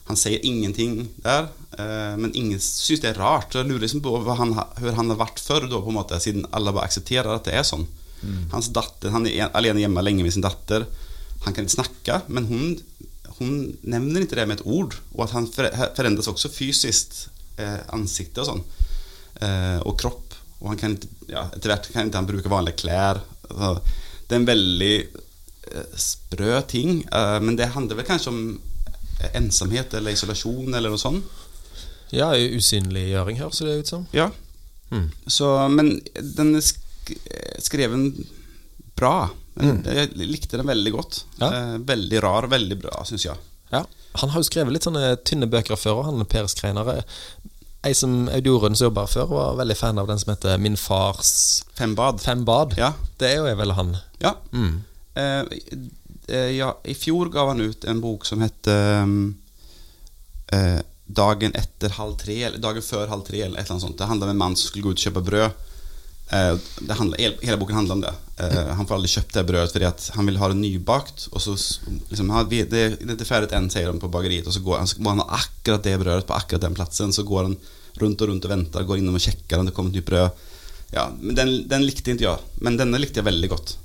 Han 0.06 0.18
sier 0.18 0.42
ingenting 0.46 1.08
der, 1.24 1.48
eh, 1.78 2.14
men 2.18 2.34
ingen 2.38 2.62
syns 2.62 3.02
det 3.02 3.12
er 3.12 3.20
rart. 3.20 3.54
Jeg 3.54 3.66
lurer 3.66 3.82
liksom 3.84 4.02
på 4.04 4.14
han, 4.28 4.54
hvordan 4.54 4.98
han 5.00 5.12
har 5.12 5.20
vært 5.24 5.42
før, 5.42 5.66
da, 5.66 5.82
på 5.82 5.90
en 5.90 5.98
måte, 5.98 6.20
siden 6.22 6.46
alle 6.54 6.74
bare 6.74 6.86
aksepterer 6.90 7.34
at 7.34 7.50
det 7.50 7.58
er 7.58 7.66
sånn. 7.66 7.86
Hans 8.52 8.68
datter, 8.68 9.10
Han 9.10 9.26
er 9.26 9.48
alene 9.56 9.80
hjemme 9.80 10.02
lenge 10.04 10.22
med 10.22 10.34
sin 10.34 10.44
datter. 10.44 10.84
Han 11.46 11.54
kan 11.54 11.64
ikke 11.64 11.78
snakke, 11.78 12.18
men 12.28 12.46
hun, 12.50 12.66
hun 13.40 13.54
nevner 13.88 14.24
ikke 14.26 14.36
det 14.38 14.46
med 14.50 14.60
et 14.60 14.66
ord. 14.68 14.94
Og 15.16 15.24
at 15.26 15.34
han 15.36 15.48
for- 15.50 15.72
forandres 15.96 16.28
også 16.30 16.50
fysisk, 16.52 17.26
eh, 17.58 17.80
ansikte 17.96 18.44
og 18.44 18.50
sånn. 18.52 18.62
Eh, 19.40 19.80
og 19.88 19.96
kropp. 20.00 20.36
Og 20.60 20.68
han 20.74 20.76
kan 20.80 20.98
ja, 21.30 21.46
etter 21.56 21.72
hvert 21.72 21.90
kan 21.92 22.06
ikke 22.10 22.20
han 22.20 22.28
bruke 22.28 22.52
vanlige 22.52 22.82
klær. 22.84 23.22
Altså, 23.50 23.80
det 24.28 24.36
er 24.36 24.40
en 24.42 24.50
veldig 24.50 24.94
eh, 25.70 25.94
sprø 25.96 26.60
ting, 26.68 27.00
eh, 27.10 27.38
men 27.40 27.56
det 27.56 27.70
handler 27.74 27.96
vel 27.96 28.06
kanskje 28.08 28.28
om 28.32 28.42
eh, 29.20 29.30
ensomhet 29.40 29.94
eller 29.94 30.12
isolasjon 30.12 30.74
eller 30.74 30.92
noe 30.92 31.00
sånt. 31.00 31.24
Ja, 32.12 32.32
usynliggjøring 32.34 33.38
høres 33.38 33.60
det 33.62 33.78
ut 33.84 33.90
som. 33.92 34.06
Ja. 34.12 34.28
Mm. 34.90 35.10
Så, 35.30 35.46
men 35.70 36.00
den 36.36 36.56
er 36.58 36.64
sk 36.66 36.80
skreven 37.62 38.10
bra. 38.98 39.30
Jeg 39.58 40.12
likte 40.16 40.56
den 40.60 40.68
veldig 40.70 40.92
godt. 40.94 41.24
Ja. 41.40 41.48
Eh, 41.50 41.78
veldig 41.88 42.22
rar, 42.22 42.46
veldig 42.52 42.78
bra, 42.80 43.02
syns 43.08 43.24
jeg. 43.26 43.36
Ja. 43.70 43.84
Han 44.20 44.30
har 44.32 44.42
jo 44.42 44.46
skrevet 44.48 44.74
litt 44.74 44.86
sånne 44.86 45.16
tynne 45.26 45.46
bøker 45.50 45.78
før, 45.78 46.00
og 46.00 46.06
han 46.08 46.26
Per 46.30 46.46
Skreinar. 46.50 47.02
Ei 47.86 47.94
som 47.96 48.28
Audorun 48.28 48.76
som 48.76 48.90
jobba 48.90 49.06
før, 49.08 49.28
var 49.30 49.58
veldig 49.60 49.76
fan 49.78 49.98
av 49.98 50.08
den 50.10 50.18
som 50.20 50.34
heter 50.34 50.58
Min 50.60 50.76
fars 50.76 51.62
Fem 51.78 51.94
bad. 51.96 52.20
Fem 52.20 52.44
bad. 52.44 52.74
Ja. 52.78 52.92
Det 53.18 53.30
er 53.30 53.40
jo 53.40 53.54
vel 53.62 53.72
han. 53.78 53.96
ja. 54.20 54.34
Mm. 54.52 54.82
Eh, 55.14 55.44
eh, 56.28 56.50
ja, 56.54 56.74
I 56.84 56.94
fjor 56.94 57.32
gav 57.34 57.48
han 57.50 57.60
ut 57.60 57.84
en 57.84 58.00
bok 58.00 58.26
som 58.28 58.40
heter 58.44 59.08
eh, 60.52 60.80
Dagen 61.10 61.54
etter 61.58 61.90
halv 61.96 62.14
tre, 62.20 62.36
eller 62.46 62.62
dagen 62.62 62.84
før 62.86 63.08
halv 63.10 63.24
tre, 63.26 63.40
eller 63.42 63.58
et 63.58 63.64
eller 63.64 63.74
annet 63.74 63.82
sånt. 63.88 63.98
Det 63.98 64.06
handler 64.06 64.28
om 64.28 64.36
en 64.36 64.42
mann 64.44 64.54
som 64.56 64.68
skulle 64.68 64.84
gå 64.84 64.92
ut 64.92 65.00
og 65.00 65.06
kjøpe 65.08 65.24
brød. 65.26 65.64
Eh, 66.30 66.56
det 66.86 66.94
handler, 66.94 67.18
hele 67.42 67.58
boken 67.58 67.80
handler 67.80 67.96
om 67.96 68.04
det. 68.04 68.12
Eh, 68.36 68.70
han 68.76 68.86
får 68.86 68.96
aldri 68.96 69.10
kjøpt 69.10 69.34
det 69.34 69.46
brødet 69.48 69.74
fordi 69.74 69.88
at 69.88 70.06
han 70.14 70.28
vil 70.30 70.38
ha 70.38 70.50
det 70.52 70.60
nybakt. 70.60 71.26
Og 71.32 71.42
så 71.42 71.56
liksom, 72.12 72.30
det, 72.50 72.62
det 72.70 72.84
er 72.86 72.96
ikke 73.16 73.28
ferdig 73.28 73.50
ennå, 73.56 73.72
sier 73.72 73.90
de 73.90 74.02
på 74.02 74.12
bakeriet. 74.12 74.46
Og 74.46 74.54
så 74.54 74.62
går 74.64 74.82
han, 74.82 74.90
så 74.90 75.02
han 75.08 75.24
ha 75.24 75.42
akkurat 75.42 75.86
det 75.86 75.98
brødet 76.02 76.28
på 76.28 76.38
akkurat 76.38 76.66
den 76.68 76.78
plassen. 76.78 77.14
Så 77.16 77.26
går 77.28 77.48
han 77.48 77.58
rundt 78.00 78.22
og 78.22 78.30
rundt 78.30 78.46
og 78.46 78.54
venter, 78.54 78.86
går 78.86 79.00
innom 79.00 79.18
og 79.18 79.24
sjekker 79.24 79.60
om 79.60 79.68
det 79.68 79.74
kommer 79.76 79.90
et 79.90 80.00
nytt 80.00 80.10
brød. 80.10 80.46
Ja, 80.90 81.06
men 81.20 81.36
den, 81.38 81.54
den 81.70 81.86
likte 81.86 82.14
ikke 82.14 82.26
jeg, 82.26 82.50
men 82.66 82.78
denne 82.78 82.98
likte 82.98 83.20
jeg 83.20 83.26
veldig 83.28 83.50
godt. 83.50 83.76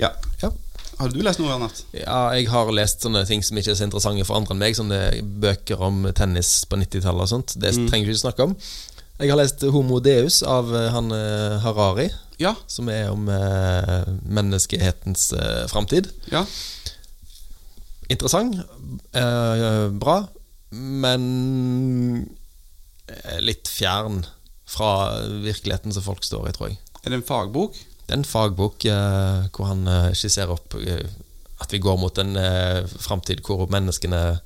Ja. 0.00 0.14
Ja. 0.40 0.52
Har 1.00 1.08
du 1.08 1.22
lest 1.24 1.40
noe 1.40 1.54
annet? 1.54 1.78
Ja, 1.96 2.26
jeg 2.36 2.50
har 2.52 2.68
lest 2.76 3.04
sånne 3.04 3.22
ting 3.28 3.40
som 3.44 3.56
ikke 3.56 3.72
er 3.72 3.78
så 3.78 3.86
interessante 3.86 4.24
for 4.28 4.36
andre 4.36 4.52
enn 4.52 4.60
meg. 4.60 4.76
Sånne 4.76 4.98
bøker 5.40 5.80
om 5.80 6.02
tennis 6.16 6.50
på 6.68 6.76
90-tallet 6.76 7.24
og 7.24 7.30
sånt. 7.30 7.54
Det 7.56 7.72
trenger 7.88 8.04
vi 8.04 8.12
ikke 8.12 8.24
snakke 8.26 8.44
om. 8.44 8.52
Jeg 9.20 9.28
har 9.28 9.36
lest 9.36 9.60
Homo 9.74 9.98
Deus 10.00 10.40
av 10.46 10.70
eh, 10.76 10.88
han 10.94 11.10
eh, 11.12 11.58
Harari, 11.64 12.08
Ja. 12.40 12.54
som 12.66 12.88
er 12.88 13.10
om 13.12 13.26
eh, 13.28 14.06
menneskehetens 14.24 15.32
eh, 15.36 15.66
framtid. 15.68 16.08
ja. 16.32 16.46
Interessant. 18.10 18.56
Eh, 19.14 19.88
bra. 20.02 20.16
Men 20.74 22.26
eh, 23.06 23.36
litt 23.38 23.68
fjern 23.70 24.24
fra 24.66 24.88
virkeligheten 25.44 25.94
som 25.94 26.02
folk 26.02 26.24
står 26.26 26.48
i, 26.48 26.54
tror 26.56 26.68
jeg. 26.72 26.80
Er 27.04 27.12
det 27.14 27.20
en 27.20 27.28
fagbok? 27.28 27.78
Det 28.08 28.10
er 28.16 28.18
en 28.18 28.26
fagbok 28.26 28.84
eh, 28.90 29.46
hvor 29.54 29.68
han 29.70 29.86
skisserer 30.18 30.50
opp 30.56 30.74
at 31.60 31.70
vi 31.70 31.78
går 31.84 32.00
mot 32.02 32.18
en 32.18 32.34
eh, 32.40 32.82
framtid 32.98 33.44
hvor 33.46 33.68
menneskene 33.70 34.40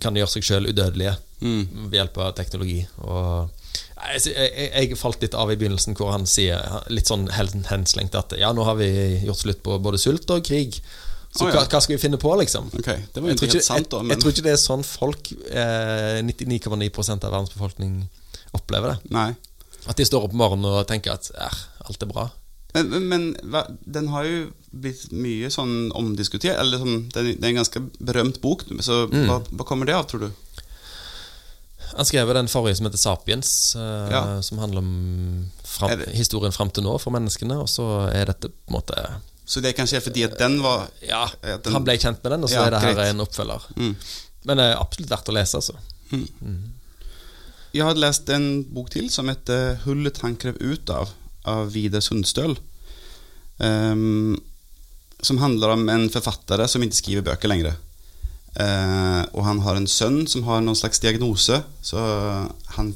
kan 0.00 0.16
gjøre 0.16 0.30
seg 0.36 0.46
sjøl 0.46 0.70
udødelige 0.72 1.16
Mm. 1.44 1.88
ved 1.90 1.98
hjelp 1.98 2.18
av 2.24 2.34
teknologi. 2.38 2.78
Og 3.04 3.50
jeg, 4.14 4.32
jeg, 4.32 4.68
jeg 4.72 4.96
falt 4.96 5.20
litt 5.20 5.34
av 5.36 5.50
i 5.52 5.56
begynnelsen 5.60 5.96
hvor 5.98 6.12
han 6.14 6.24
sier 6.30 6.62
litt 6.88 7.10
sånn 7.10 7.26
hen- 7.36 7.66
henslengt 7.68 8.16
at 8.16 8.32
ja, 8.40 8.52
nå 8.56 8.64
har 8.64 8.78
vi 8.78 8.88
gjort 9.26 9.42
slutt 9.42 9.60
på 9.66 9.76
både 9.84 10.00
sult 10.00 10.30
og 10.32 10.44
krig. 10.46 10.78
Så 11.34 11.44
oh, 11.44 11.50
ja. 11.50 11.58
hva, 11.58 11.64
hva 11.66 11.80
skal 11.82 11.96
vi 11.96 12.00
finne 12.00 12.20
på, 12.22 12.30
liksom? 12.38 12.68
Okay, 12.78 13.02
det 13.12 13.20
var 13.20 13.32
Jeg 13.32 13.40
tror, 13.40 13.50
ikke 13.50 13.66
sant, 13.66 13.88
da. 13.90 14.00
Men, 14.04 14.14
jeg 14.14 14.22
tror 14.22 14.32
ikke 14.34 14.46
det 14.46 14.52
er 14.54 14.60
sånn 14.62 14.86
folk, 14.86 15.32
eh, 15.50 16.20
99,9 16.22 17.16
av 17.16 17.24
verdens 17.26 17.50
befolkning, 17.50 17.96
opplever 18.54 18.94
det. 18.94 19.12
Nei. 19.16 19.32
At 19.90 19.98
de 19.98 20.06
står 20.06 20.28
opp 20.28 20.36
om 20.36 20.40
morgenen 20.40 20.70
og 20.70 20.86
tenker 20.88 21.16
at 21.18 21.28
eh, 21.34 21.58
alt 21.90 22.06
er 22.06 22.12
bra. 22.12 22.28
Men, 22.74 23.08
men- 23.08 23.36
hva, 23.44 23.64
den 23.86 24.08
har 24.10 24.24
jo 24.26 24.38
blitt 24.74 25.12
mye 25.12 25.46
sånn 25.54 25.92
omdiskutert. 25.94 26.58
Eller 26.58 26.78
sånn, 26.82 27.08
det, 27.14 27.22
er, 27.38 27.48
en 27.48 27.60
ganske 27.60 27.80
berømt 28.02 28.40
bok. 28.42 28.64
Så 28.82 29.04
Mm. 29.08 29.28
hva, 29.28 29.40
hva 29.54 29.64
kommer 29.68 29.86
det 29.86 29.94
av, 29.94 30.08
tror 30.10 30.20
du? 30.26 30.30
Han 31.96 32.04
skrev 32.08 32.32
den 32.34 32.48
forrige 32.50 32.76
som 32.76 32.86
heter 32.88 32.98
Sapiens, 32.98 33.76
uh, 33.76 34.08
Ja. 34.10 34.40
som 34.42 34.58
handler 34.58 34.78
om 34.82 35.50
fram, 35.62 36.00
historien 36.10 36.52
fram 36.52 36.70
til 36.70 36.82
nå 36.82 36.98
for 37.00 37.12
menneskene. 37.14 37.60
Og 37.60 37.68
så 37.68 38.10
er 38.12 38.26
dette 38.26 38.48
på 38.50 38.68
en 38.72 38.80
måte 38.80 38.98
Så 39.46 39.60
det 39.60 39.74
er 39.74 39.82
kanskje 39.82 40.00
fordi 40.02 40.24
at 40.24 40.38
den 40.38 40.60
var 40.62 40.88
Ja, 41.06 41.28
den- 41.42 41.72
han 41.72 41.84
ble 41.84 41.98
kjent 41.98 42.22
med 42.24 42.32
den, 42.32 42.42
og 42.44 42.48
så 42.50 42.54
Ja, 42.54 42.66
er 42.66 42.70
det 42.70 42.80
her 42.80 42.94
greit. 42.94 43.08
en 43.10 43.20
oppfølger. 43.20 43.60
mm. 43.76 43.96
Men 44.46 44.56
det 44.56 44.64
er 44.72 44.80
absolutt 44.80 45.10
verdt 45.10 45.28
å 45.28 45.34
lese, 45.34 45.54
altså. 45.54 45.76
Jeg 47.74 47.82
hadde 47.84 48.00
lest 48.00 48.28
en 48.30 48.62
bok 48.64 48.90
til 48.90 49.08
som 49.10 49.28
heter 49.28 49.76
'Hullet 49.84 50.18
han 50.18 50.36
krev 50.36 50.56
ut 50.60 50.86
av' 50.90 51.08
av 51.48 51.72
Vidar 51.74 52.04
Sundstøl. 52.04 52.56
Um, 53.58 54.34
som 55.24 55.38
handler 55.40 55.72
om 55.72 55.88
en 55.88 56.08
forfatter 56.12 56.64
som 56.68 56.82
ikke 56.84 56.98
skriver 56.98 57.26
bøker 57.30 57.50
lenger. 57.50 57.76
Uh, 58.54 59.24
og 59.34 59.42
han 59.48 59.62
har 59.64 59.78
en 59.78 59.90
sønn 59.90 60.24
som 60.30 60.44
har 60.46 60.62
noen 60.62 60.78
slags 60.78 61.00
diagnose, 61.02 61.58
så 61.82 62.02
han, 62.76 62.92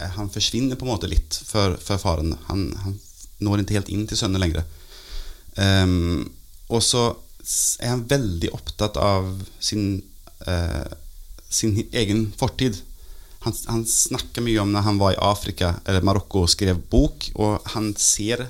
han 0.00 0.30
forsvinner 0.32 0.78
på 0.78 0.86
en 0.86 0.92
måte 0.94 1.10
litt 1.10 1.36
for, 1.44 1.76
for 1.82 2.00
faren. 2.00 2.32
Han, 2.48 2.70
han 2.84 2.98
når 3.44 3.64
ikke 3.64 3.78
helt 3.78 3.92
inn 3.92 4.06
til 4.08 4.20
sønnen 4.20 4.42
lenger. 4.42 4.64
Um, 5.56 6.28
og 6.70 6.84
så 6.84 7.10
er 7.82 7.94
han 7.94 8.06
veldig 8.08 8.52
opptatt 8.54 8.98
av 9.00 9.26
sin, 9.62 9.98
uh, 10.46 10.86
sin 11.48 11.76
egen 11.90 12.28
fortid. 12.38 12.78
Han, 13.44 13.54
han 13.72 13.84
snakker 13.88 14.44
mye 14.44 14.60
om 14.60 14.72
når 14.74 14.84
han 14.84 14.98
var 15.00 15.14
i 15.14 15.22
Afrika 15.24 15.74
eller 15.88 16.04
Marokko 16.04 16.44
og 16.44 16.52
skrev 16.52 16.80
bok, 16.92 17.30
og 17.40 17.70
han 17.72 17.94
ser 17.96 18.48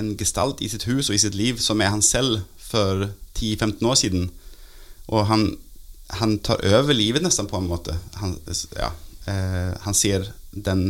en 0.00 0.14
gestalt 0.18 0.62
i 0.64 0.70
sitt 0.72 0.86
hus 0.88 1.10
og 1.10 1.18
i 1.18 1.22
sitt 1.22 1.36
liv 1.38 1.60
som 1.62 1.82
er 1.84 1.92
han 1.92 2.02
selv 2.02 2.40
for 2.58 3.08
10-15 3.36 3.84
år 3.86 3.98
siden. 4.00 4.28
Og 5.12 5.26
han, 5.28 5.48
han 6.18 6.38
tar 6.42 6.62
over 6.80 6.96
livet 6.96 7.22
nesten 7.22 7.50
på 7.50 7.60
en 7.60 7.68
måte. 7.68 7.96
Han, 8.22 8.36
ja, 8.78 8.90
eh, 9.30 9.74
han 9.84 9.96
ser 9.96 10.30
den 10.50 10.86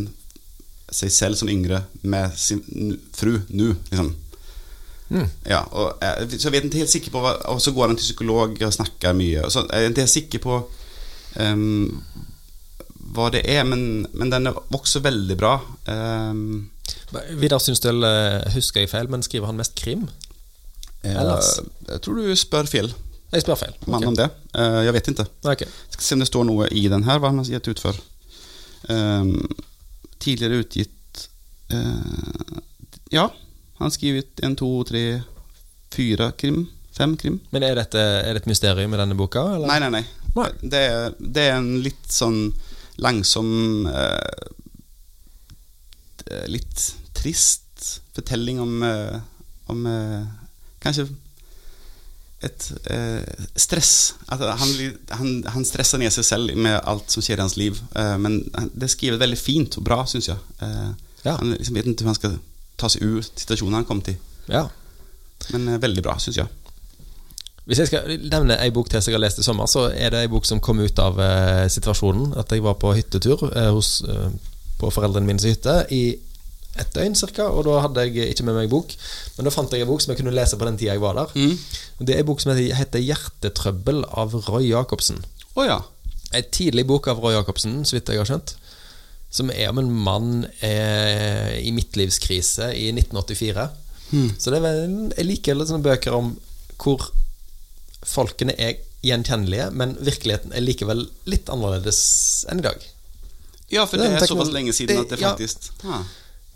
seg 0.95 1.13
selv 1.13 1.39
som 1.41 1.51
yngre 1.51 1.83
med 2.03 2.37
sin 2.39 2.63
fru 3.17 3.39
nå, 3.49 3.73
liksom. 3.91 4.13
Mm. 5.11 5.27
Ja, 5.47 5.61
og, 5.71 5.99
eh, 6.03 6.23
så 6.33 6.49
jeg 6.49 6.55
vet 6.55 6.69
ikke 6.71 6.81
helt 6.81 6.93
sikker 6.93 7.13
på 7.13 7.21
hva, 7.23 7.35
Og 7.53 7.61
så 7.61 7.75
går 7.77 7.91
han 7.91 7.99
til 7.99 8.07
psykolog 8.07 8.57
og 8.57 8.73
snakker 8.73 9.17
mye. 9.17 9.45
Så 9.53 9.67
jeg 9.69 9.83
er 9.83 9.91
ikke 9.91 10.07
helt 10.07 10.15
sikker 10.15 10.43
på 10.43 10.61
ehm, 11.43 11.91
hva 13.13 13.29
det 13.35 13.43
er, 13.51 13.65
men, 13.69 14.07
men 14.17 14.31
den 14.33 14.49
vokser 14.73 15.03
veldig 15.05 15.37
bra. 15.39 15.59
Ehm, 15.91 16.71
Vidar 17.41 17.61
Sundstøl 17.63 18.05
eh, 18.07 18.53
husker 18.55 18.85
jeg 18.85 18.91
feil, 18.93 19.11
men 19.13 19.25
skriver 19.25 19.51
han 19.51 19.59
mest 19.61 19.77
krim? 19.79 20.07
Ellers? 21.05 21.59
eh, 21.61 21.69
jeg 21.93 22.05
tror 22.05 22.17
du 22.21 22.33
spør 22.39 22.69
feil 22.71 22.89
Jeg 23.35 23.45
spør 23.45 23.59
feil. 23.61 23.75
mann 23.93 24.07
om 24.09 24.17
det. 24.17 24.31
Uh, 24.57 24.81
jeg 24.87 24.95
vet 24.97 25.11
ikke. 25.13 25.27
Okay. 25.45 25.69
Skal 25.93 26.07
se 26.07 26.17
om 26.17 26.23
det 26.25 26.29
står 26.31 26.47
noe 26.49 26.69
i 26.73 26.87
den 26.89 27.05
her, 27.05 27.21
hva 27.21 27.33
han 27.33 27.43
har 27.43 27.51
gitt 27.51 27.69
ut 27.69 27.83
for. 27.83 27.99
Um, 28.89 29.37
tidligere 30.21 30.61
utgitt 30.61 31.25
uh, 31.73 32.61
Ja, 33.13 33.31
han 33.79 33.89
har 33.89 33.95
skrevet 33.95 34.41
en, 34.45 34.57
to, 34.57 34.71
tre, 34.89 35.05
fire 35.93 36.31
krim. 36.41 36.65
Fem 36.95 37.17
krim. 37.19 37.41
Men 37.51 37.67
er, 37.67 37.75
dette, 37.81 37.99
er 37.99 38.37
det 38.37 38.45
et 38.45 38.53
mysterium 38.53 38.95
i 38.95 39.01
denne 39.01 39.17
boka? 39.19 39.43
Eller? 39.57 39.67
Nei, 39.67 39.81
nei, 39.83 39.91
nei. 39.99 40.05
Nei. 40.37 40.51
Det, 40.63 40.85
er, 40.93 41.17
det 41.19 41.49
er 41.49 41.57
en 41.59 41.73
litt 41.83 42.07
sånn 42.11 42.53
langsom 43.03 43.87
eh, 43.91 44.51
Litt 46.49 46.95
trist 47.15 48.01
fortelling 48.15 48.61
om, 48.63 48.83
eh, 48.83 49.19
om 49.73 49.87
eh, 49.87 50.25
Kanskje 50.85 51.09
et 52.45 52.67
eh, 52.93 53.25
stress. 53.57 54.15
At 54.29 54.43
han, 54.61 54.73
han, 55.17 55.29
han 55.55 55.65
stresser 55.65 55.97
ned 56.03 56.13
seg 56.13 56.27
selv 56.29 56.57
med 56.61 56.77
alt 56.85 57.09
som 57.13 57.25
skjer 57.25 57.41
i 57.41 57.45
hans 57.45 57.55
liv. 57.57 57.79
Eh, 57.97 58.17
men 58.21 58.35
det 58.75 58.85
er 58.85 58.93
skrevet 58.93 59.23
veldig 59.23 59.39
fint 59.41 59.79
og 59.81 59.87
bra, 59.87 60.03
syns 60.11 60.29
jeg. 60.33 60.41
Eh, 60.61 60.91
Ja. 61.25 61.39
Han 61.41 61.55
liksom 61.55 61.73
vet 61.79 61.87
ikke 61.89 62.05
hvordan 62.05 62.13
han 62.13 62.19
skal 62.19 62.35
ta 62.77 62.91
seg 62.93 63.01
ut 63.07 63.31
situasjonen 63.41 63.79
han 63.79 63.87
kom 63.89 64.03
til. 64.05 64.19
Ja. 64.53 64.67
Men 65.55 65.71
eh, 65.73 65.79
veldig 65.81 66.03
bra, 66.05 66.19
syns 66.21 66.37
jeg. 66.43 66.51
Hvis 67.65 67.81
jeg 67.81 67.89
skal 67.89 68.19
nevne 68.29 68.59
ei 68.61 68.73
bok 68.75 68.91
til 68.93 69.01
som 69.01 69.11
jeg 69.11 69.17
har 69.17 69.25
lest 69.25 69.41
i 69.41 69.47
sommer, 69.47 69.69
så 69.71 69.87
er 69.89 70.13
det 70.13 70.21
ei 70.21 70.31
bok 70.33 70.45
som 70.45 70.61
kom 70.61 70.83
ut 70.85 70.99
av 71.01 71.17
eh, 71.23 71.65
situasjonen. 71.73 72.35
At 72.41 72.53
jeg 72.53 72.65
var 72.65 72.77
på 72.81 72.93
hyttetur 72.93 73.47
eh, 73.49 73.71
hos, 73.73 74.03
eh, 74.05 74.29
på 74.81 74.91
foreldrene 74.93 75.31
mine 75.31 75.41
sin 75.41 75.55
hytte 75.55 75.79
i 75.95 76.03
et 76.77 76.91
døgn 76.93 77.17
ca. 77.17 77.47
Og 77.49 77.65
da 77.65 77.79
hadde 77.87 78.05
jeg 78.05 78.35
ikke 78.35 78.45
med 78.51 78.59
meg 78.59 78.69
bok. 78.73 78.93
Men 79.39 79.49
da 79.49 79.55
fant 79.55 79.73
jeg 79.73 79.87
en 79.87 79.89
bok 79.89 80.05
som 80.05 80.13
jeg 80.13 80.21
kunne 80.21 80.37
lese 80.37 80.61
på 80.61 80.69
den 80.69 80.77
tida 80.77 80.93
jeg 80.93 81.05
var 81.07 81.17
der. 81.17 81.33
Mm. 81.33 81.57
Det 82.05 82.19
er 82.19 82.21
en 82.21 82.29
bok 82.29 82.45
som 82.45 82.53
heter, 82.53 83.01
'Hjertetrøbbel' 83.01 84.05
av 84.13 84.37
Roy 84.51 84.69
Jacobsen. 84.69 85.25
Oh, 85.55 85.65
ja. 85.65 85.81
Ei 86.37 86.45
tidlig 86.45 86.85
bok 86.87 87.09
av 87.09 87.23
Roy 87.23 87.33
Jacobsen, 87.33 87.81
så 87.89 87.97
vidt 87.97 88.13
jeg 88.13 88.21
har 88.21 88.29
skjønt. 88.29 88.59
Som 89.33 89.49
er 89.51 89.73
om 89.73 89.81
en 89.81 89.91
mann 89.91 90.47
eh, 90.61 91.57
i 91.65 91.73
midtlivskrise 91.73 92.75
i 92.77 92.91
1984. 92.93 93.69
Så 94.39 94.53
det 94.53 94.61
er 94.61 94.85
jeg 95.17 95.27
liker 95.27 95.57
litt 95.57 95.71
sånne 95.71 95.83
bøker 95.83 96.15
om 96.15 96.35
hvor 96.79 97.09
folkene 98.05 98.55
er 98.59 98.77
gjenkjennelige, 99.05 99.71
men 99.77 99.97
virkeligheten 100.01 100.53
er 100.57 100.61
likevel 100.65 101.07
litt 101.29 101.49
annerledes 101.53 101.99
enn 102.51 102.61
i 102.63 102.63
dag. 102.63 102.85
Ja, 103.73 103.85
for 103.87 103.97
Det 103.99 104.11
det 104.13 104.23
er 104.23 104.27
såpass 104.31 104.53
lenge 104.53 104.73
siden 104.73 104.97
det- 104.97 105.05
at 105.05 105.09
det 105.11 105.19
faktisk 105.25 105.71
ja, 105.85 106.03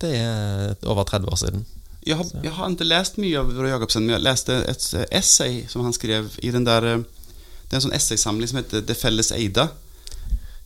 Det 0.00 0.10
er 0.14 0.76
over 0.86 1.04
30 1.04 1.26
år 1.32 1.36
siden. 1.36 1.64
jeg, 2.06 2.16
har, 2.16 2.24
jeg 2.42 2.52
har 2.52 2.70
ikke 2.70 2.84
lest 2.84 3.18
mye 3.18 3.38
av 3.38 3.50
Roy 3.58 3.68
Jacobsen, 3.70 4.06
men 4.06 4.14
jeg 4.16 4.22
leste 4.22 4.52
et 4.68 5.08
essay 5.12 5.66
som 5.68 5.82
han 5.82 5.92
skrev 5.92 6.30
i 6.42 6.50
den 6.50 6.64
der 6.64 6.84
eh, 6.84 6.98
Det 7.68 7.72
er 7.72 7.76
en 7.76 7.90
sånn 7.90 7.96
essaysamling 7.96 8.48
som 8.48 8.56
heter 8.62 8.80
'Det 8.80 8.96
felles 8.96 9.30
eida', 9.32 9.68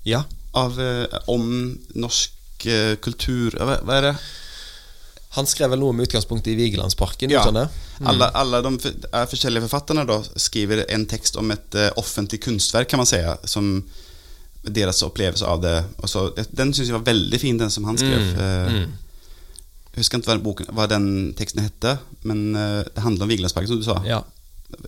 Ja. 0.05 0.25
av, 0.55 0.79
eh, 0.81 1.07
om 1.29 1.79
norsk 1.95 2.67
eh, 2.67 2.97
kultur 2.97 3.51
hva 3.59 3.97
er 3.97 4.01
det? 4.03 4.17
Han 5.33 5.47
skrev 5.49 5.71
vel 5.73 5.81
noe 5.81 5.95
med 5.97 6.09
utgangspunkt 6.09 6.47
i 6.53 6.55
Vigelandsparken? 6.59 7.31
Ja. 7.33 7.45
Mm. 7.49 8.07
Alle, 8.11 8.27
alle 8.37 8.59
de 8.67 8.73
f- 8.79 9.07
er 9.13 9.29
forskjellige 9.31 9.65
forfatterne 9.65 10.05
da 10.09 10.19
skriver 10.37 10.83
en 10.93 11.07
tekst 11.09 11.39
om 11.41 11.51
et 11.55 11.77
uh, 11.79 11.87
offentlig 11.97 12.43
kunstverk, 12.45 12.89
kan 12.91 13.01
man 13.01 13.09
si, 13.09 13.21
som 13.49 13.71
deres 14.63 15.01
opplevelse 15.03 15.47
av 15.49 15.63
det. 15.65 15.77
Så, 16.05 16.27
den 16.53 16.75
syns 16.77 16.91
jeg 16.91 16.99
var 16.99 17.07
veldig 17.09 17.41
fin, 17.41 17.57
den 17.59 17.71
som 17.73 17.85
han 17.89 17.97
skrev. 18.01 18.21
Mm, 18.21 18.37
Uh, 18.37 18.75
mm. 18.83 18.99
Jeg 19.93 20.01
husker 20.07 20.21
ikke 20.23 20.31
hva, 20.33 20.39
boken, 20.41 20.69
hva 20.73 20.87
den 20.89 21.09
teksten 21.37 21.61
hette, 21.65 21.97
men 22.29 22.45
uh, 22.57 22.81
det 22.87 23.03
handler 23.05 23.27
om 23.27 23.33
Vigelandsparken, 23.33 23.69
som 23.73 23.81
du 23.83 23.89
sa. 23.89 23.97
Ja. 24.09 24.21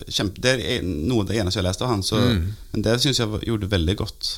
Kjempe, 0.09 0.41
det 0.41 0.55
er 0.77 0.85
noe 0.85 1.21
av 1.21 1.27
det 1.29 1.37
eneste 1.41 1.59
jeg 1.59 1.63
har 1.65 1.67
lest 1.71 1.83
av 1.85 1.91
han, 1.91 2.01
så, 2.05 2.17
Mm. 2.21 2.47
men 2.71 2.85
det 2.87 2.95
syns 3.03 3.19
jeg 3.21 3.41
gjorde 3.49 3.69
veldig 3.69 3.95
godt. 4.01 4.31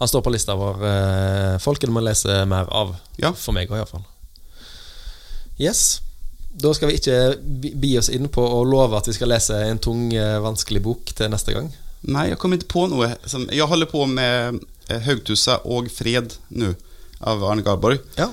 Han 0.00 0.08
står 0.08 0.22
på 0.24 0.32
lista 0.32 0.54
vår. 0.56 0.80
folk 1.60 1.80
det 1.80 1.90
må 1.92 2.00
lese 2.00 2.44
mer 2.48 2.64
av. 2.72 2.94
Ja. 3.20 3.32
For 3.36 3.52
meg 3.52 3.68
òg, 3.70 3.76
iallfall. 3.82 4.04
Yes. 5.60 6.00
Da 6.52 6.72
skal 6.76 6.90
vi 6.90 6.98
ikke 6.98 7.18
bi- 7.80 7.96
oss 7.98 8.10
inn 8.12 8.28
på 8.28 8.42
å 8.44 8.62
love 8.68 8.96
at 8.98 9.06
vi 9.08 9.14
skal 9.16 9.28
lese 9.32 9.56
en 9.70 9.78
tung, 9.78 10.12
eh, 10.12 10.38
vanskelig 10.44 10.82
bok 10.84 11.12
til 11.16 11.30
neste 11.32 11.54
gang. 11.54 11.70
Nei, 12.02 12.28
jeg 12.28 12.38
kommer 12.38 12.58
ikke 12.58 12.72
på 12.74 12.88
noe. 12.90 13.14
Jeg 13.50 13.68
holder 13.68 13.86
på 13.86 14.06
med 14.10 14.60
eh, 14.90 14.98
'Haugtussa 15.00 15.60
og 15.64 15.88
fred' 15.88 16.36
nå, 16.50 16.74
av 17.20 17.42
Arne 17.44 17.62
Garborg. 17.62 18.00
Ja. 18.18 18.28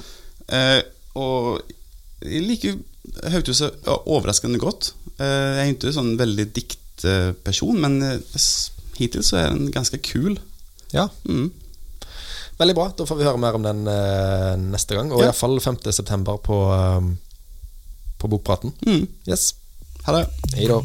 Eh, 0.50 0.82
og 1.16 1.62
jeg 2.22 2.42
liker 2.48 2.80
Haugtussa 3.30 3.70
overraskende 4.06 4.60
godt. 4.60 4.94
Eh, 5.20 5.26
jeg 5.26 5.68
er 5.70 5.74
ikke 5.76 5.94
sånn 5.94 6.18
veldig 6.18 6.48
diktperson, 6.54 7.80
men 7.80 8.02
hittil 8.98 9.22
så 9.24 9.38
er 9.38 9.50
den 9.54 9.72
ganske 9.72 9.98
kul. 10.02 10.40
ja. 10.92 11.08
Mm. 11.26 11.52
Veldig 12.60 12.76
bra. 12.76 12.90
Da 12.98 13.06
får 13.08 13.16
vi 13.20 13.24
høre 13.28 13.40
mer 13.40 13.56
om 13.56 13.64
den 13.64 13.86
uh, 13.88 14.56
neste 14.60 14.98
gang. 14.98 15.12
Og 15.16 15.22
Ja. 15.24 15.30
iallfall 15.30 15.60
5. 15.64 15.78
september 15.96 16.38
på, 16.44 16.58
eh, 16.76 17.06
på 18.20 18.28
Bokpraten. 18.28 18.74
Mm. 18.86 19.06
Yes. 19.30 19.54
Ha 20.06 20.18
det. 20.18 20.26
Hei 20.58 20.68
da. 20.68 20.82